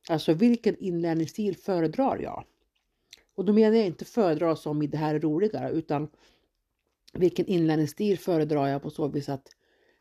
Alltså 0.08 0.32
vilken 0.32 0.76
inlärningsstil 0.76 1.56
föredrar 1.56 2.18
jag? 2.18 2.44
Och 3.36 3.44
då 3.44 3.52
menar 3.52 3.76
jag 3.76 3.86
inte 3.86 4.04
föredra 4.04 4.56
som 4.56 4.82
i 4.82 4.86
det 4.86 4.96
här 4.96 5.14
är 5.14 5.20
roligare 5.20 5.70
utan 5.70 6.08
vilken 7.12 7.46
inlärningsstil 7.46 8.18
föredrar 8.18 8.66
jag 8.66 8.82
på 8.82 8.90
så 8.90 9.08
vis 9.08 9.28
att 9.28 9.48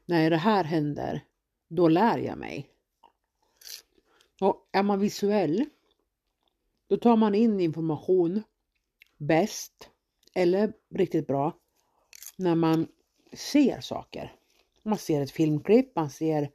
när 0.05 0.29
det 0.29 0.37
här 0.37 0.63
händer, 0.63 1.23
då 1.67 1.87
lär 1.87 2.17
jag 2.17 2.37
mig. 2.37 2.69
Och 4.41 4.69
är 4.71 4.83
man 4.83 4.99
visuell, 4.99 5.65
då 6.87 6.97
tar 6.97 7.15
man 7.15 7.35
in 7.35 7.59
information 7.59 8.43
bäst 9.17 9.89
eller 10.33 10.73
riktigt 10.89 11.27
bra 11.27 11.53
när 12.37 12.55
man 12.55 12.87
ser 13.33 13.81
saker. 13.81 14.35
Man 14.83 14.97
ser 14.97 15.21
ett 15.21 15.31
filmklipp, 15.31 15.95
man 15.95 16.09
ser 16.09 16.51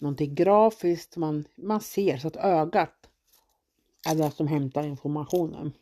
någonting 0.00 0.34
grafiskt, 0.34 1.16
man, 1.16 1.44
man 1.54 1.80
ser 1.80 2.16
så 2.16 2.28
att 2.28 2.36
ögat 2.36 3.10
är 4.06 4.14
det 4.14 4.30
som 4.30 4.46
hämtar 4.46 4.86
informationen. 4.86 5.72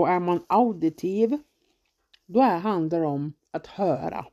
Och 0.00 0.08
är 0.08 0.20
man 0.20 0.44
auditiv, 0.46 1.38
då 2.26 2.40
handlar 2.40 3.00
det 3.00 3.06
om 3.06 3.32
att 3.50 3.66
höra. 3.66 4.26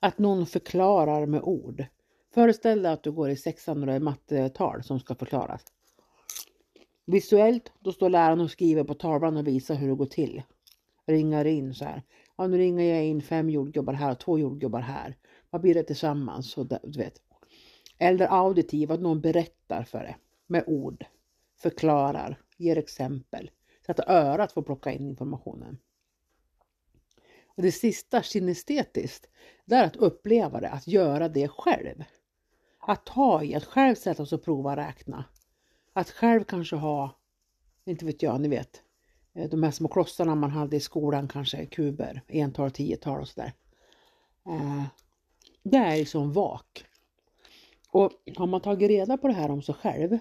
Att 0.00 0.18
någon 0.18 0.46
förklarar 0.46 1.26
med 1.26 1.42
ord. 1.42 1.84
Föreställ 2.34 2.82
dig 2.82 2.92
att 2.92 3.02
du 3.02 3.12
går 3.12 3.30
i 3.30 3.36
sexan 3.36 3.80
och 3.80 3.86
det 3.86 3.92
är 3.92 4.00
mattetal 4.00 4.82
som 4.82 5.00
ska 5.00 5.14
förklaras. 5.14 5.64
Visuellt, 7.06 7.72
då 7.80 7.92
står 7.92 8.10
läraren 8.10 8.40
och 8.40 8.50
skriver 8.50 8.84
på 8.84 8.94
tavlan 8.94 9.36
och 9.36 9.46
visar 9.46 9.74
hur 9.74 9.88
det 9.88 9.94
går 9.94 10.06
till. 10.06 10.42
Ringar 11.06 11.44
in 11.44 11.74
så 11.74 11.84
här. 11.84 12.02
Ja, 12.36 12.46
nu 12.46 12.58
ringer 12.58 12.94
jag 12.94 13.04
in 13.04 13.22
fem 13.22 13.50
jordgubbar 13.50 13.92
här 13.92 14.10
och 14.10 14.18
två 14.18 14.38
jordgubbar 14.38 14.80
här. 14.80 15.16
Vad 15.50 15.60
blir 15.60 15.74
det 15.74 15.82
tillsammans? 15.82 16.56
Och 16.58 16.66
du 16.66 16.98
vet. 16.98 17.22
Eller 17.98 18.26
auditiv, 18.26 18.92
att 18.92 19.00
någon 19.00 19.20
berättar 19.20 19.82
för 19.82 19.98
dig 19.98 20.16
med 20.46 20.64
ord. 20.66 21.04
Förklarar, 21.62 22.40
ger 22.56 22.78
exempel. 22.78 23.50
Så 23.86 23.92
att 23.92 24.08
örat 24.08 24.52
får 24.52 24.62
plocka 24.62 24.92
in 24.92 25.08
informationen. 25.08 25.78
Och 27.46 27.62
det 27.62 27.72
sista, 27.72 28.22
kinestetiskt, 28.22 29.28
det 29.64 29.74
är 29.74 29.84
att 29.84 29.96
uppleva 29.96 30.60
det, 30.60 30.70
att 30.70 30.86
göra 30.86 31.28
det 31.28 31.48
själv. 31.48 32.04
Att 32.78 33.06
ta 33.06 33.42
i, 33.42 33.54
att 33.54 33.64
själv 33.64 33.94
sätta 33.94 34.26
sig 34.26 34.36
och 34.36 34.44
prova 34.44 34.76
räkna. 34.76 35.24
Att 35.92 36.10
själv 36.10 36.44
kanske 36.44 36.76
ha, 36.76 37.16
inte 37.84 38.04
vet 38.04 38.22
jag, 38.22 38.40
ni 38.40 38.48
vet, 38.48 38.82
eh, 39.34 39.50
de 39.50 39.62
här 39.62 39.70
små 39.70 39.88
klossarna 39.88 40.34
man 40.34 40.50
hade 40.50 40.76
i 40.76 40.80
skolan, 40.80 41.28
kanske 41.28 41.66
kuber, 41.66 42.22
ental, 42.28 42.70
tiotal 42.70 43.20
och 43.20 43.28
sådär. 43.28 43.52
Eh, 44.46 44.84
det 45.62 45.76
är 45.76 45.96
liksom 45.96 46.32
vak. 46.32 46.84
Och 47.88 48.12
har 48.36 48.46
man 48.46 48.60
tagit 48.60 48.88
reda 48.88 49.16
på 49.16 49.28
det 49.28 49.34
här 49.34 49.50
om 49.50 49.62
sig 49.62 49.74
själv, 49.74 50.18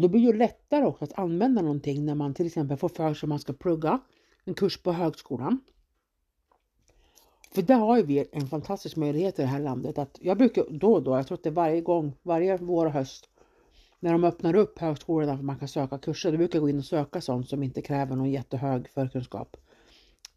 då 0.00 0.08
blir 0.08 0.32
det 0.32 0.38
lättare 0.38 0.84
också 0.84 1.04
att 1.04 1.18
använda 1.18 1.62
någonting 1.62 2.04
när 2.04 2.14
man 2.14 2.34
till 2.34 2.46
exempel 2.46 2.76
får 2.76 2.88
för 2.88 3.14
sig 3.14 3.26
att 3.26 3.28
man 3.28 3.38
ska 3.38 3.52
plugga 3.52 4.00
en 4.44 4.54
kurs 4.54 4.82
på 4.82 4.92
högskolan. 4.92 5.60
För 7.50 7.62
där 7.62 7.78
har 7.78 7.96
ju 7.96 8.02
vi 8.02 8.28
en 8.32 8.46
fantastisk 8.46 8.96
möjlighet 8.96 9.38
i 9.38 9.42
det 9.42 9.48
här 9.48 9.60
landet 9.60 9.98
att 9.98 10.18
jag 10.20 10.38
brukar 10.38 10.64
då 10.70 10.92
och 10.92 11.02
då, 11.02 11.16
jag 11.16 11.26
tror 11.26 11.38
att 11.38 11.42
det 11.42 11.48
är 11.48 11.54
varje 11.54 11.80
gång, 11.80 12.12
varje 12.22 12.56
vår 12.56 12.86
och 12.86 12.92
höst, 12.92 13.28
när 14.00 14.12
de 14.12 14.24
öppnar 14.24 14.56
upp 14.56 14.78
högskolorna 14.78 15.36
för 15.36 15.44
man 15.44 15.58
kan 15.58 15.68
söka 15.68 15.98
kurser, 15.98 16.32
då 16.32 16.38
brukar 16.38 16.56
jag 16.58 16.62
gå 16.62 16.68
in 16.68 16.78
och 16.78 16.84
söka 16.84 17.20
sånt 17.20 17.48
som 17.48 17.62
inte 17.62 17.82
kräver 17.82 18.16
någon 18.16 18.30
jättehög 18.30 18.88
förkunskap. 18.88 19.56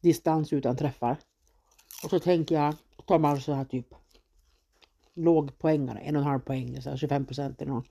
Distans 0.01 0.53
utan 0.53 0.77
träffar. 0.77 1.17
Och 2.03 2.09
så 2.09 2.19
tänker 2.19 2.55
jag, 2.55 2.73
tar 3.05 3.19
man 3.19 3.41
så 3.41 3.53
här 3.53 3.65
typ 3.65 3.87
lågpoängare, 5.13 5.99
en 5.99 6.15
och 6.15 6.21
en 6.21 6.27
halv 6.27 6.39
poäng, 6.39 6.81
så 6.81 6.89
här 6.89 6.97
25 6.97 7.25
procent 7.25 7.61
eller 7.61 7.71
något. 7.71 7.87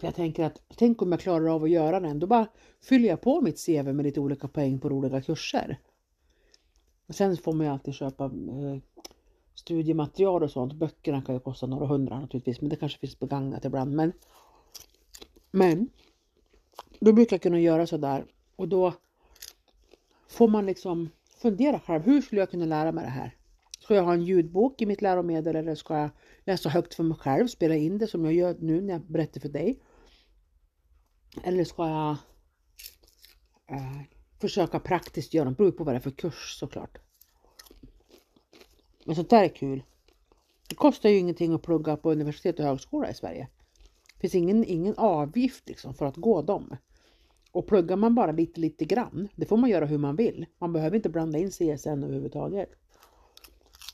För 0.00 0.06
jag 0.06 0.14
tänker 0.14 0.44
att 0.44 0.62
tänk 0.76 1.02
om 1.02 1.12
jag 1.12 1.20
klarar 1.20 1.54
av 1.54 1.64
att 1.64 1.70
göra 1.70 2.00
den, 2.00 2.18
då 2.18 2.26
bara 2.26 2.46
fyller 2.80 3.08
jag 3.08 3.20
på 3.20 3.40
mitt 3.40 3.66
CV 3.66 3.92
med 3.92 4.04
lite 4.04 4.20
olika 4.20 4.48
poäng 4.48 4.78
på 4.78 4.88
roliga 4.88 5.22
kurser. 5.22 5.78
Och 7.06 7.14
sen 7.14 7.36
får 7.36 7.52
man 7.52 7.66
ju 7.66 7.72
alltid 7.72 7.94
köpa 7.94 8.24
eh, 8.24 8.78
studiematerial 9.54 10.42
och 10.42 10.50
sånt. 10.50 10.72
Böckerna 10.72 11.22
kan 11.22 11.34
ju 11.34 11.40
kosta 11.40 11.66
några 11.66 11.86
hundra 11.86 12.20
naturligtvis, 12.20 12.60
men 12.60 12.70
det 12.70 12.76
kanske 12.76 12.98
finns 12.98 13.18
begagnat 13.18 13.64
ibland. 13.64 13.92
Men 13.92 14.12
Men 15.50 15.88
då 17.00 17.12
brukar 17.12 17.34
jag 17.36 17.42
kunna 17.42 17.60
göra 17.60 17.86
sådär 17.86 18.24
och 18.56 18.68
då 18.68 18.94
får 20.28 20.48
man 20.48 20.66
liksom 20.66 21.10
fundera 21.36 21.80
själv. 21.80 22.02
Hur 22.02 22.20
skulle 22.20 22.40
jag 22.40 22.50
kunna 22.50 22.64
lära 22.64 22.92
mig 22.92 23.04
det 23.04 23.10
här? 23.10 23.36
Ska 23.80 23.94
jag 23.94 24.04
ha 24.04 24.12
en 24.12 24.24
ljudbok 24.24 24.82
i 24.82 24.86
mitt 24.86 25.02
läromedel 25.02 25.56
eller 25.56 25.74
ska 25.74 25.98
jag 25.98 26.10
läsa 26.44 26.68
högt 26.68 26.94
för 26.94 27.02
mig 27.02 27.18
själv, 27.18 27.46
spela 27.46 27.74
in 27.74 27.98
det 27.98 28.06
som 28.06 28.24
jag 28.24 28.34
gör 28.34 28.56
nu 28.58 28.80
när 28.80 28.92
jag 28.92 29.02
berättar 29.02 29.40
för 29.40 29.48
dig? 29.48 29.78
Eller 31.42 31.64
ska 31.64 31.88
jag 31.88 32.16
eh, 33.66 34.00
försöka 34.40 34.80
praktiskt 34.80 35.34
göra, 35.34 35.48
det 35.48 35.56
beror 35.56 35.72
på 35.72 35.84
vad 35.84 35.94
det 35.94 35.98
är 35.98 36.00
för 36.00 36.10
kurs 36.10 36.56
såklart. 36.58 36.98
Men 39.04 39.16
sånt 39.16 39.30
där 39.30 39.44
är 39.44 39.48
kul. 39.48 39.82
Det 40.68 40.74
kostar 40.74 41.08
ju 41.08 41.18
ingenting 41.18 41.54
att 41.54 41.62
plugga 41.62 41.96
på 41.96 42.12
universitet 42.12 42.58
och 42.58 42.64
högskola 42.64 43.10
i 43.10 43.14
Sverige. 43.14 43.48
Det 44.14 44.20
finns 44.20 44.34
ingen, 44.34 44.64
ingen 44.64 44.94
avgift 44.96 45.68
liksom 45.68 45.94
för 45.94 46.06
att 46.06 46.16
gå 46.16 46.42
dem. 46.42 46.76
Och 47.52 47.66
pluggar 47.66 47.96
man 47.96 48.14
bara 48.14 48.32
lite, 48.32 48.60
lite 48.60 48.84
grann, 48.84 49.28
det 49.36 49.46
får 49.46 49.56
man 49.56 49.70
göra 49.70 49.86
hur 49.86 49.98
man 49.98 50.16
vill. 50.16 50.46
Man 50.58 50.72
behöver 50.72 50.96
inte 50.96 51.08
blanda 51.08 51.38
in 51.38 51.50
CSN 51.50 51.88
överhuvudtaget. 51.88 52.70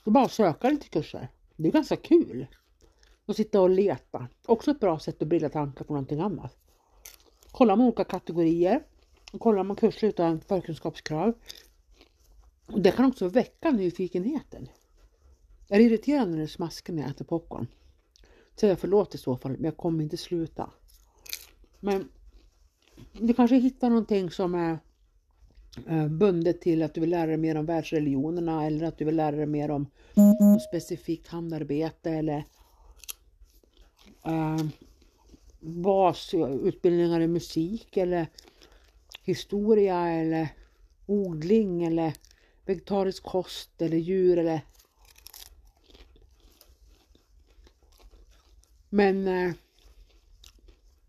Det 0.05 0.11
är 0.11 0.13
bara 0.13 0.25
att 0.25 0.33
söka 0.33 0.71
lite 0.71 0.89
kurser. 0.89 1.29
Det 1.57 1.69
är 1.69 1.73
ganska 1.73 1.97
kul. 1.97 2.47
Att 3.27 3.37
sitta 3.37 3.61
och 3.61 3.71
leta. 3.71 4.29
Också 4.47 4.71
ett 4.71 4.81
bra 4.81 4.99
sätt 4.99 5.23
att 5.23 5.29
bilda 5.29 5.49
tankar 5.49 5.85
på 5.85 5.93
någonting 5.93 6.21
annat. 6.21 6.57
Kollar 7.57 7.77
man 7.77 7.87
olika 7.87 8.05
kategorier. 8.05 8.83
Och 9.33 9.41
kollar 9.41 9.65
man 9.65 9.77
kurser 9.77 10.09
utan 10.09 10.41
förkunskapskrav. 10.41 11.35
Det 12.67 12.91
kan 12.91 13.05
också 13.05 13.29
väcka 13.29 13.71
nyfikenheten. 13.71 14.69
Är 15.69 15.79
det 15.79 15.85
irriterande 15.85 16.35
när 16.35 16.43
det 16.43 16.49
smaskar 16.49 16.93
när 16.93 17.03
jag 17.03 17.11
äter 17.11 17.25
popcorn? 17.25 17.67
Säger 18.57 18.73
jag 18.73 18.79
förlåt 18.79 19.15
i 19.15 19.19
så 19.19 19.37
fall, 19.37 19.53
men 19.53 19.65
jag 19.65 19.77
kommer 19.77 20.03
inte 20.03 20.17
sluta. 20.17 20.71
Men 21.81 22.09
du 23.13 23.35
kanske 23.35 23.57
hittar 23.57 23.89
någonting 23.89 24.31
som 24.31 24.55
är 24.55 24.79
eh, 25.87 26.09
bundet 26.09 26.61
till 26.61 26.83
att 26.83 26.95
du 26.95 27.01
vill 27.01 27.11
lära 27.11 27.27
dig 27.27 27.37
mer 27.37 27.57
om 27.57 27.67
världsreligionerna 27.67 28.67
eller 28.67 28.87
att 28.87 28.99
du 28.99 29.05
vill 29.05 29.17
lära 29.17 29.37
dig 29.37 29.47
mer 29.47 29.71
om 29.71 29.87
specifikt 30.69 31.29
handarbete 31.29 32.11
eller 32.11 32.45
uh, 34.27 34.67
basutbildningar 35.67 37.21
i 37.21 37.29
musik 37.29 37.97
eller 37.97 38.27
historia 39.23 40.09
eller 40.09 40.49
odling 41.07 41.85
eller 41.85 42.13
vegetarisk 42.65 43.23
kost 43.23 43.83
eller 43.83 43.97
djur 43.97 44.39
eller 44.39 44.61
Men 48.89 49.29
eh, 49.29 49.55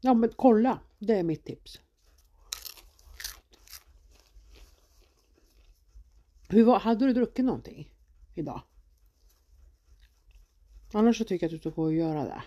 ja 0.01 0.13
men 0.13 0.29
kolla 0.35 0.79
det 0.99 1.15
är 1.15 1.23
mitt 1.23 1.45
tips. 1.45 1.79
Hur 6.49 6.63
var, 6.63 6.79
hade 6.79 7.05
du 7.05 7.13
druckit 7.13 7.45
någonting 7.45 7.93
idag? 8.35 8.61
Annars 10.93 11.17
så 11.17 11.23
tycker 11.23 11.45
jag 11.45 11.47
att 11.55 11.63
du 11.63 11.69
ska 11.69 11.81
gå 11.81 11.83
och 11.83 11.93
göra 11.93 12.23
det. 12.23 12.43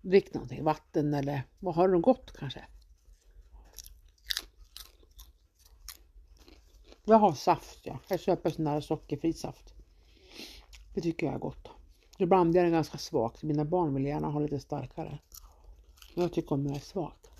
Drick 0.00 0.34
någonting, 0.34 0.64
vatten 0.64 1.14
eller 1.14 1.42
vad 1.58 1.74
har 1.74 1.88
du 1.88 2.00
gott 2.00 2.32
kanske? 2.38 2.64
Jag 7.04 7.18
har 7.18 7.32
saft 7.32 7.80
ja. 7.82 7.98
Jag 8.08 8.20
köper 8.20 8.50
sån 8.50 8.66
här 8.66 8.80
sockerfri 8.80 9.32
saft. 9.32 9.74
Det 10.94 11.00
tycker 11.00 11.26
jag 11.26 11.34
är 11.34 11.38
gott. 11.38 11.68
Då 12.18 12.26
blandar 12.26 12.60
jag 12.60 12.64
den 12.64 12.72
ganska 12.72 12.98
svagt. 12.98 13.42
Mina 13.42 13.64
barn 13.64 13.94
vill 13.94 14.04
gärna 14.04 14.28
ha 14.28 14.40
lite 14.40 14.60
starkare. 14.60 15.18
Jag 16.14 16.32
tycker 16.32 16.52
om 16.52 16.64
det 16.64 16.74
är 16.74 16.80
svagt. 16.80 17.30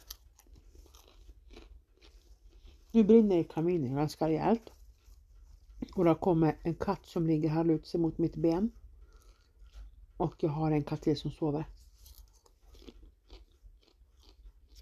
Nu 2.92 3.05
brinner 3.05 3.37
det 3.37 3.40
i 3.40 3.44
kaminen 3.44 3.94
ganska 3.94 4.29
rejält. 4.29 4.71
Och 5.94 6.05
det 6.05 6.11
har 6.11 6.14
kommit 6.14 6.55
en 6.62 6.75
katt 6.75 7.07
som 7.07 7.27
ligger 7.27 7.49
här 7.49 7.61
och 7.61 7.66
lutar 7.66 7.87
sig 7.87 8.01
mot 8.01 8.18
mitt 8.18 8.37
ben. 8.37 8.71
Och 10.16 10.35
jag 10.38 10.51
har 10.51 10.71
en 10.71 10.85
katt 10.85 11.03
till 11.03 11.16
som 11.16 11.31
sover. 11.31 11.64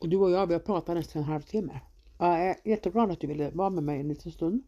Och 0.00 0.08
du 0.08 0.16
och 0.16 0.30
jag, 0.30 0.46
vi 0.46 0.52
har 0.52 0.60
pratat 0.60 0.96
nästan 0.96 1.22
en 1.22 1.28
halvtimme. 1.28 1.80
Jag 2.18 2.40
är 2.40 2.50
eh, 2.50 2.56
jätteglad 2.64 3.10
att 3.10 3.20
du 3.20 3.26
ville 3.26 3.50
vara 3.50 3.70
med 3.70 3.82
mig 3.82 4.00
en 4.00 4.08
liten 4.08 4.32
stund. 4.32 4.62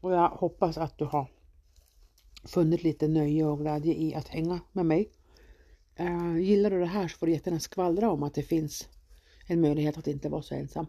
Och 0.00 0.12
jag 0.12 0.28
hoppas 0.28 0.78
att 0.78 0.98
du 0.98 1.04
har 1.04 1.26
funnit 2.44 2.82
lite 2.82 3.08
nöje 3.08 3.44
och 3.44 3.58
glädje 3.58 3.94
i 3.94 4.14
att 4.14 4.28
hänga 4.28 4.60
med 4.72 4.86
mig. 4.86 5.10
Uh, 6.00 6.38
gillar 6.38 6.70
du 6.70 6.80
det 6.80 6.86
här 6.86 7.08
så 7.08 7.18
får 7.18 7.26
du 7.26 7.32
jättegärna 7.32 7.60
skvallra 7.60 8.10
om 8.10 8.22
att 8.22 8.34
det 8.34 8.42
finns 8.42 8.88
en 9.46 9.60
möjlighet 9.60 9.98
att 9.98 10.06
inte 10.06 10.28
vara 10.28 10.42
så 10.42 10.54
ensam 10.54 10.86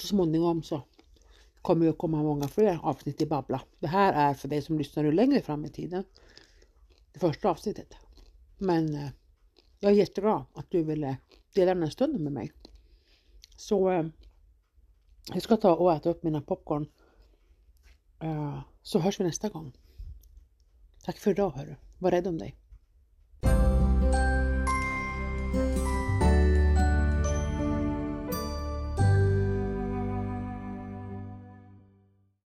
så 0.00 0.08
småningom 0.08 0.62
så 0.62 0.82
kommer 1.62 1.86
det 1.86 1.92
komma 1.92 2.22
många 2.22 2.48
fler 2.48 2.80
avsnitt 2.82 3.22
i 3.22 3.26
Babbla. 3.26 3.60
Det 3.80 3.86
här 3.86 4.12
är 4.12 4.34
för 4.34 4.48
dig 4.48 4.62
som 4.62 4.78
lyssnar 4.78 5.12
längre 5.12 5.40
fram 5.40 5.64
i 5.64 5.68
tiden. 5.68 6.04
Det 7.12 7.18
första 7.18 7.50
avsnittet. 7.50 7.94
Men 8.58 8.94
eh, 8.94 9.08
jag 9.84 9.92
är 9.92 9.96
jätteglad 9.96 10.44
att 10.54 10.70
du 10.70 10.82
ville 10.82 11.16
dela 11.54 11.74
den 11.74 11.82
här 11.82 11.90
stunden 11.90 12.24
med 12.24 12.32
mig. 12.32 12.52
Så 13.56 13.90
eh, 13.90 14.06
jag 15.32 15.42
ska 15.42 15.56
ta 15.56 15.74
och 15.74 15.92
äta 15.92 16.10
upp 16.10 16.22
mina 16.22 16.40
popcorn. 16.40 16.86
Eh, 18.20 18.60
så 18.82 18.98
hörs 18.98 19.20
vi 19.20 19.24
nästa 19.24 19.48
gång. 19.48 19.72
Tack 21.04 21.18
för 21.18 21.30
idag 21.30 21.50
hörru. 21.50 21.74
Var 21.98 22.10
rädd 22.10 22.26
om 22.26 22.38
dig. 22.38 22.56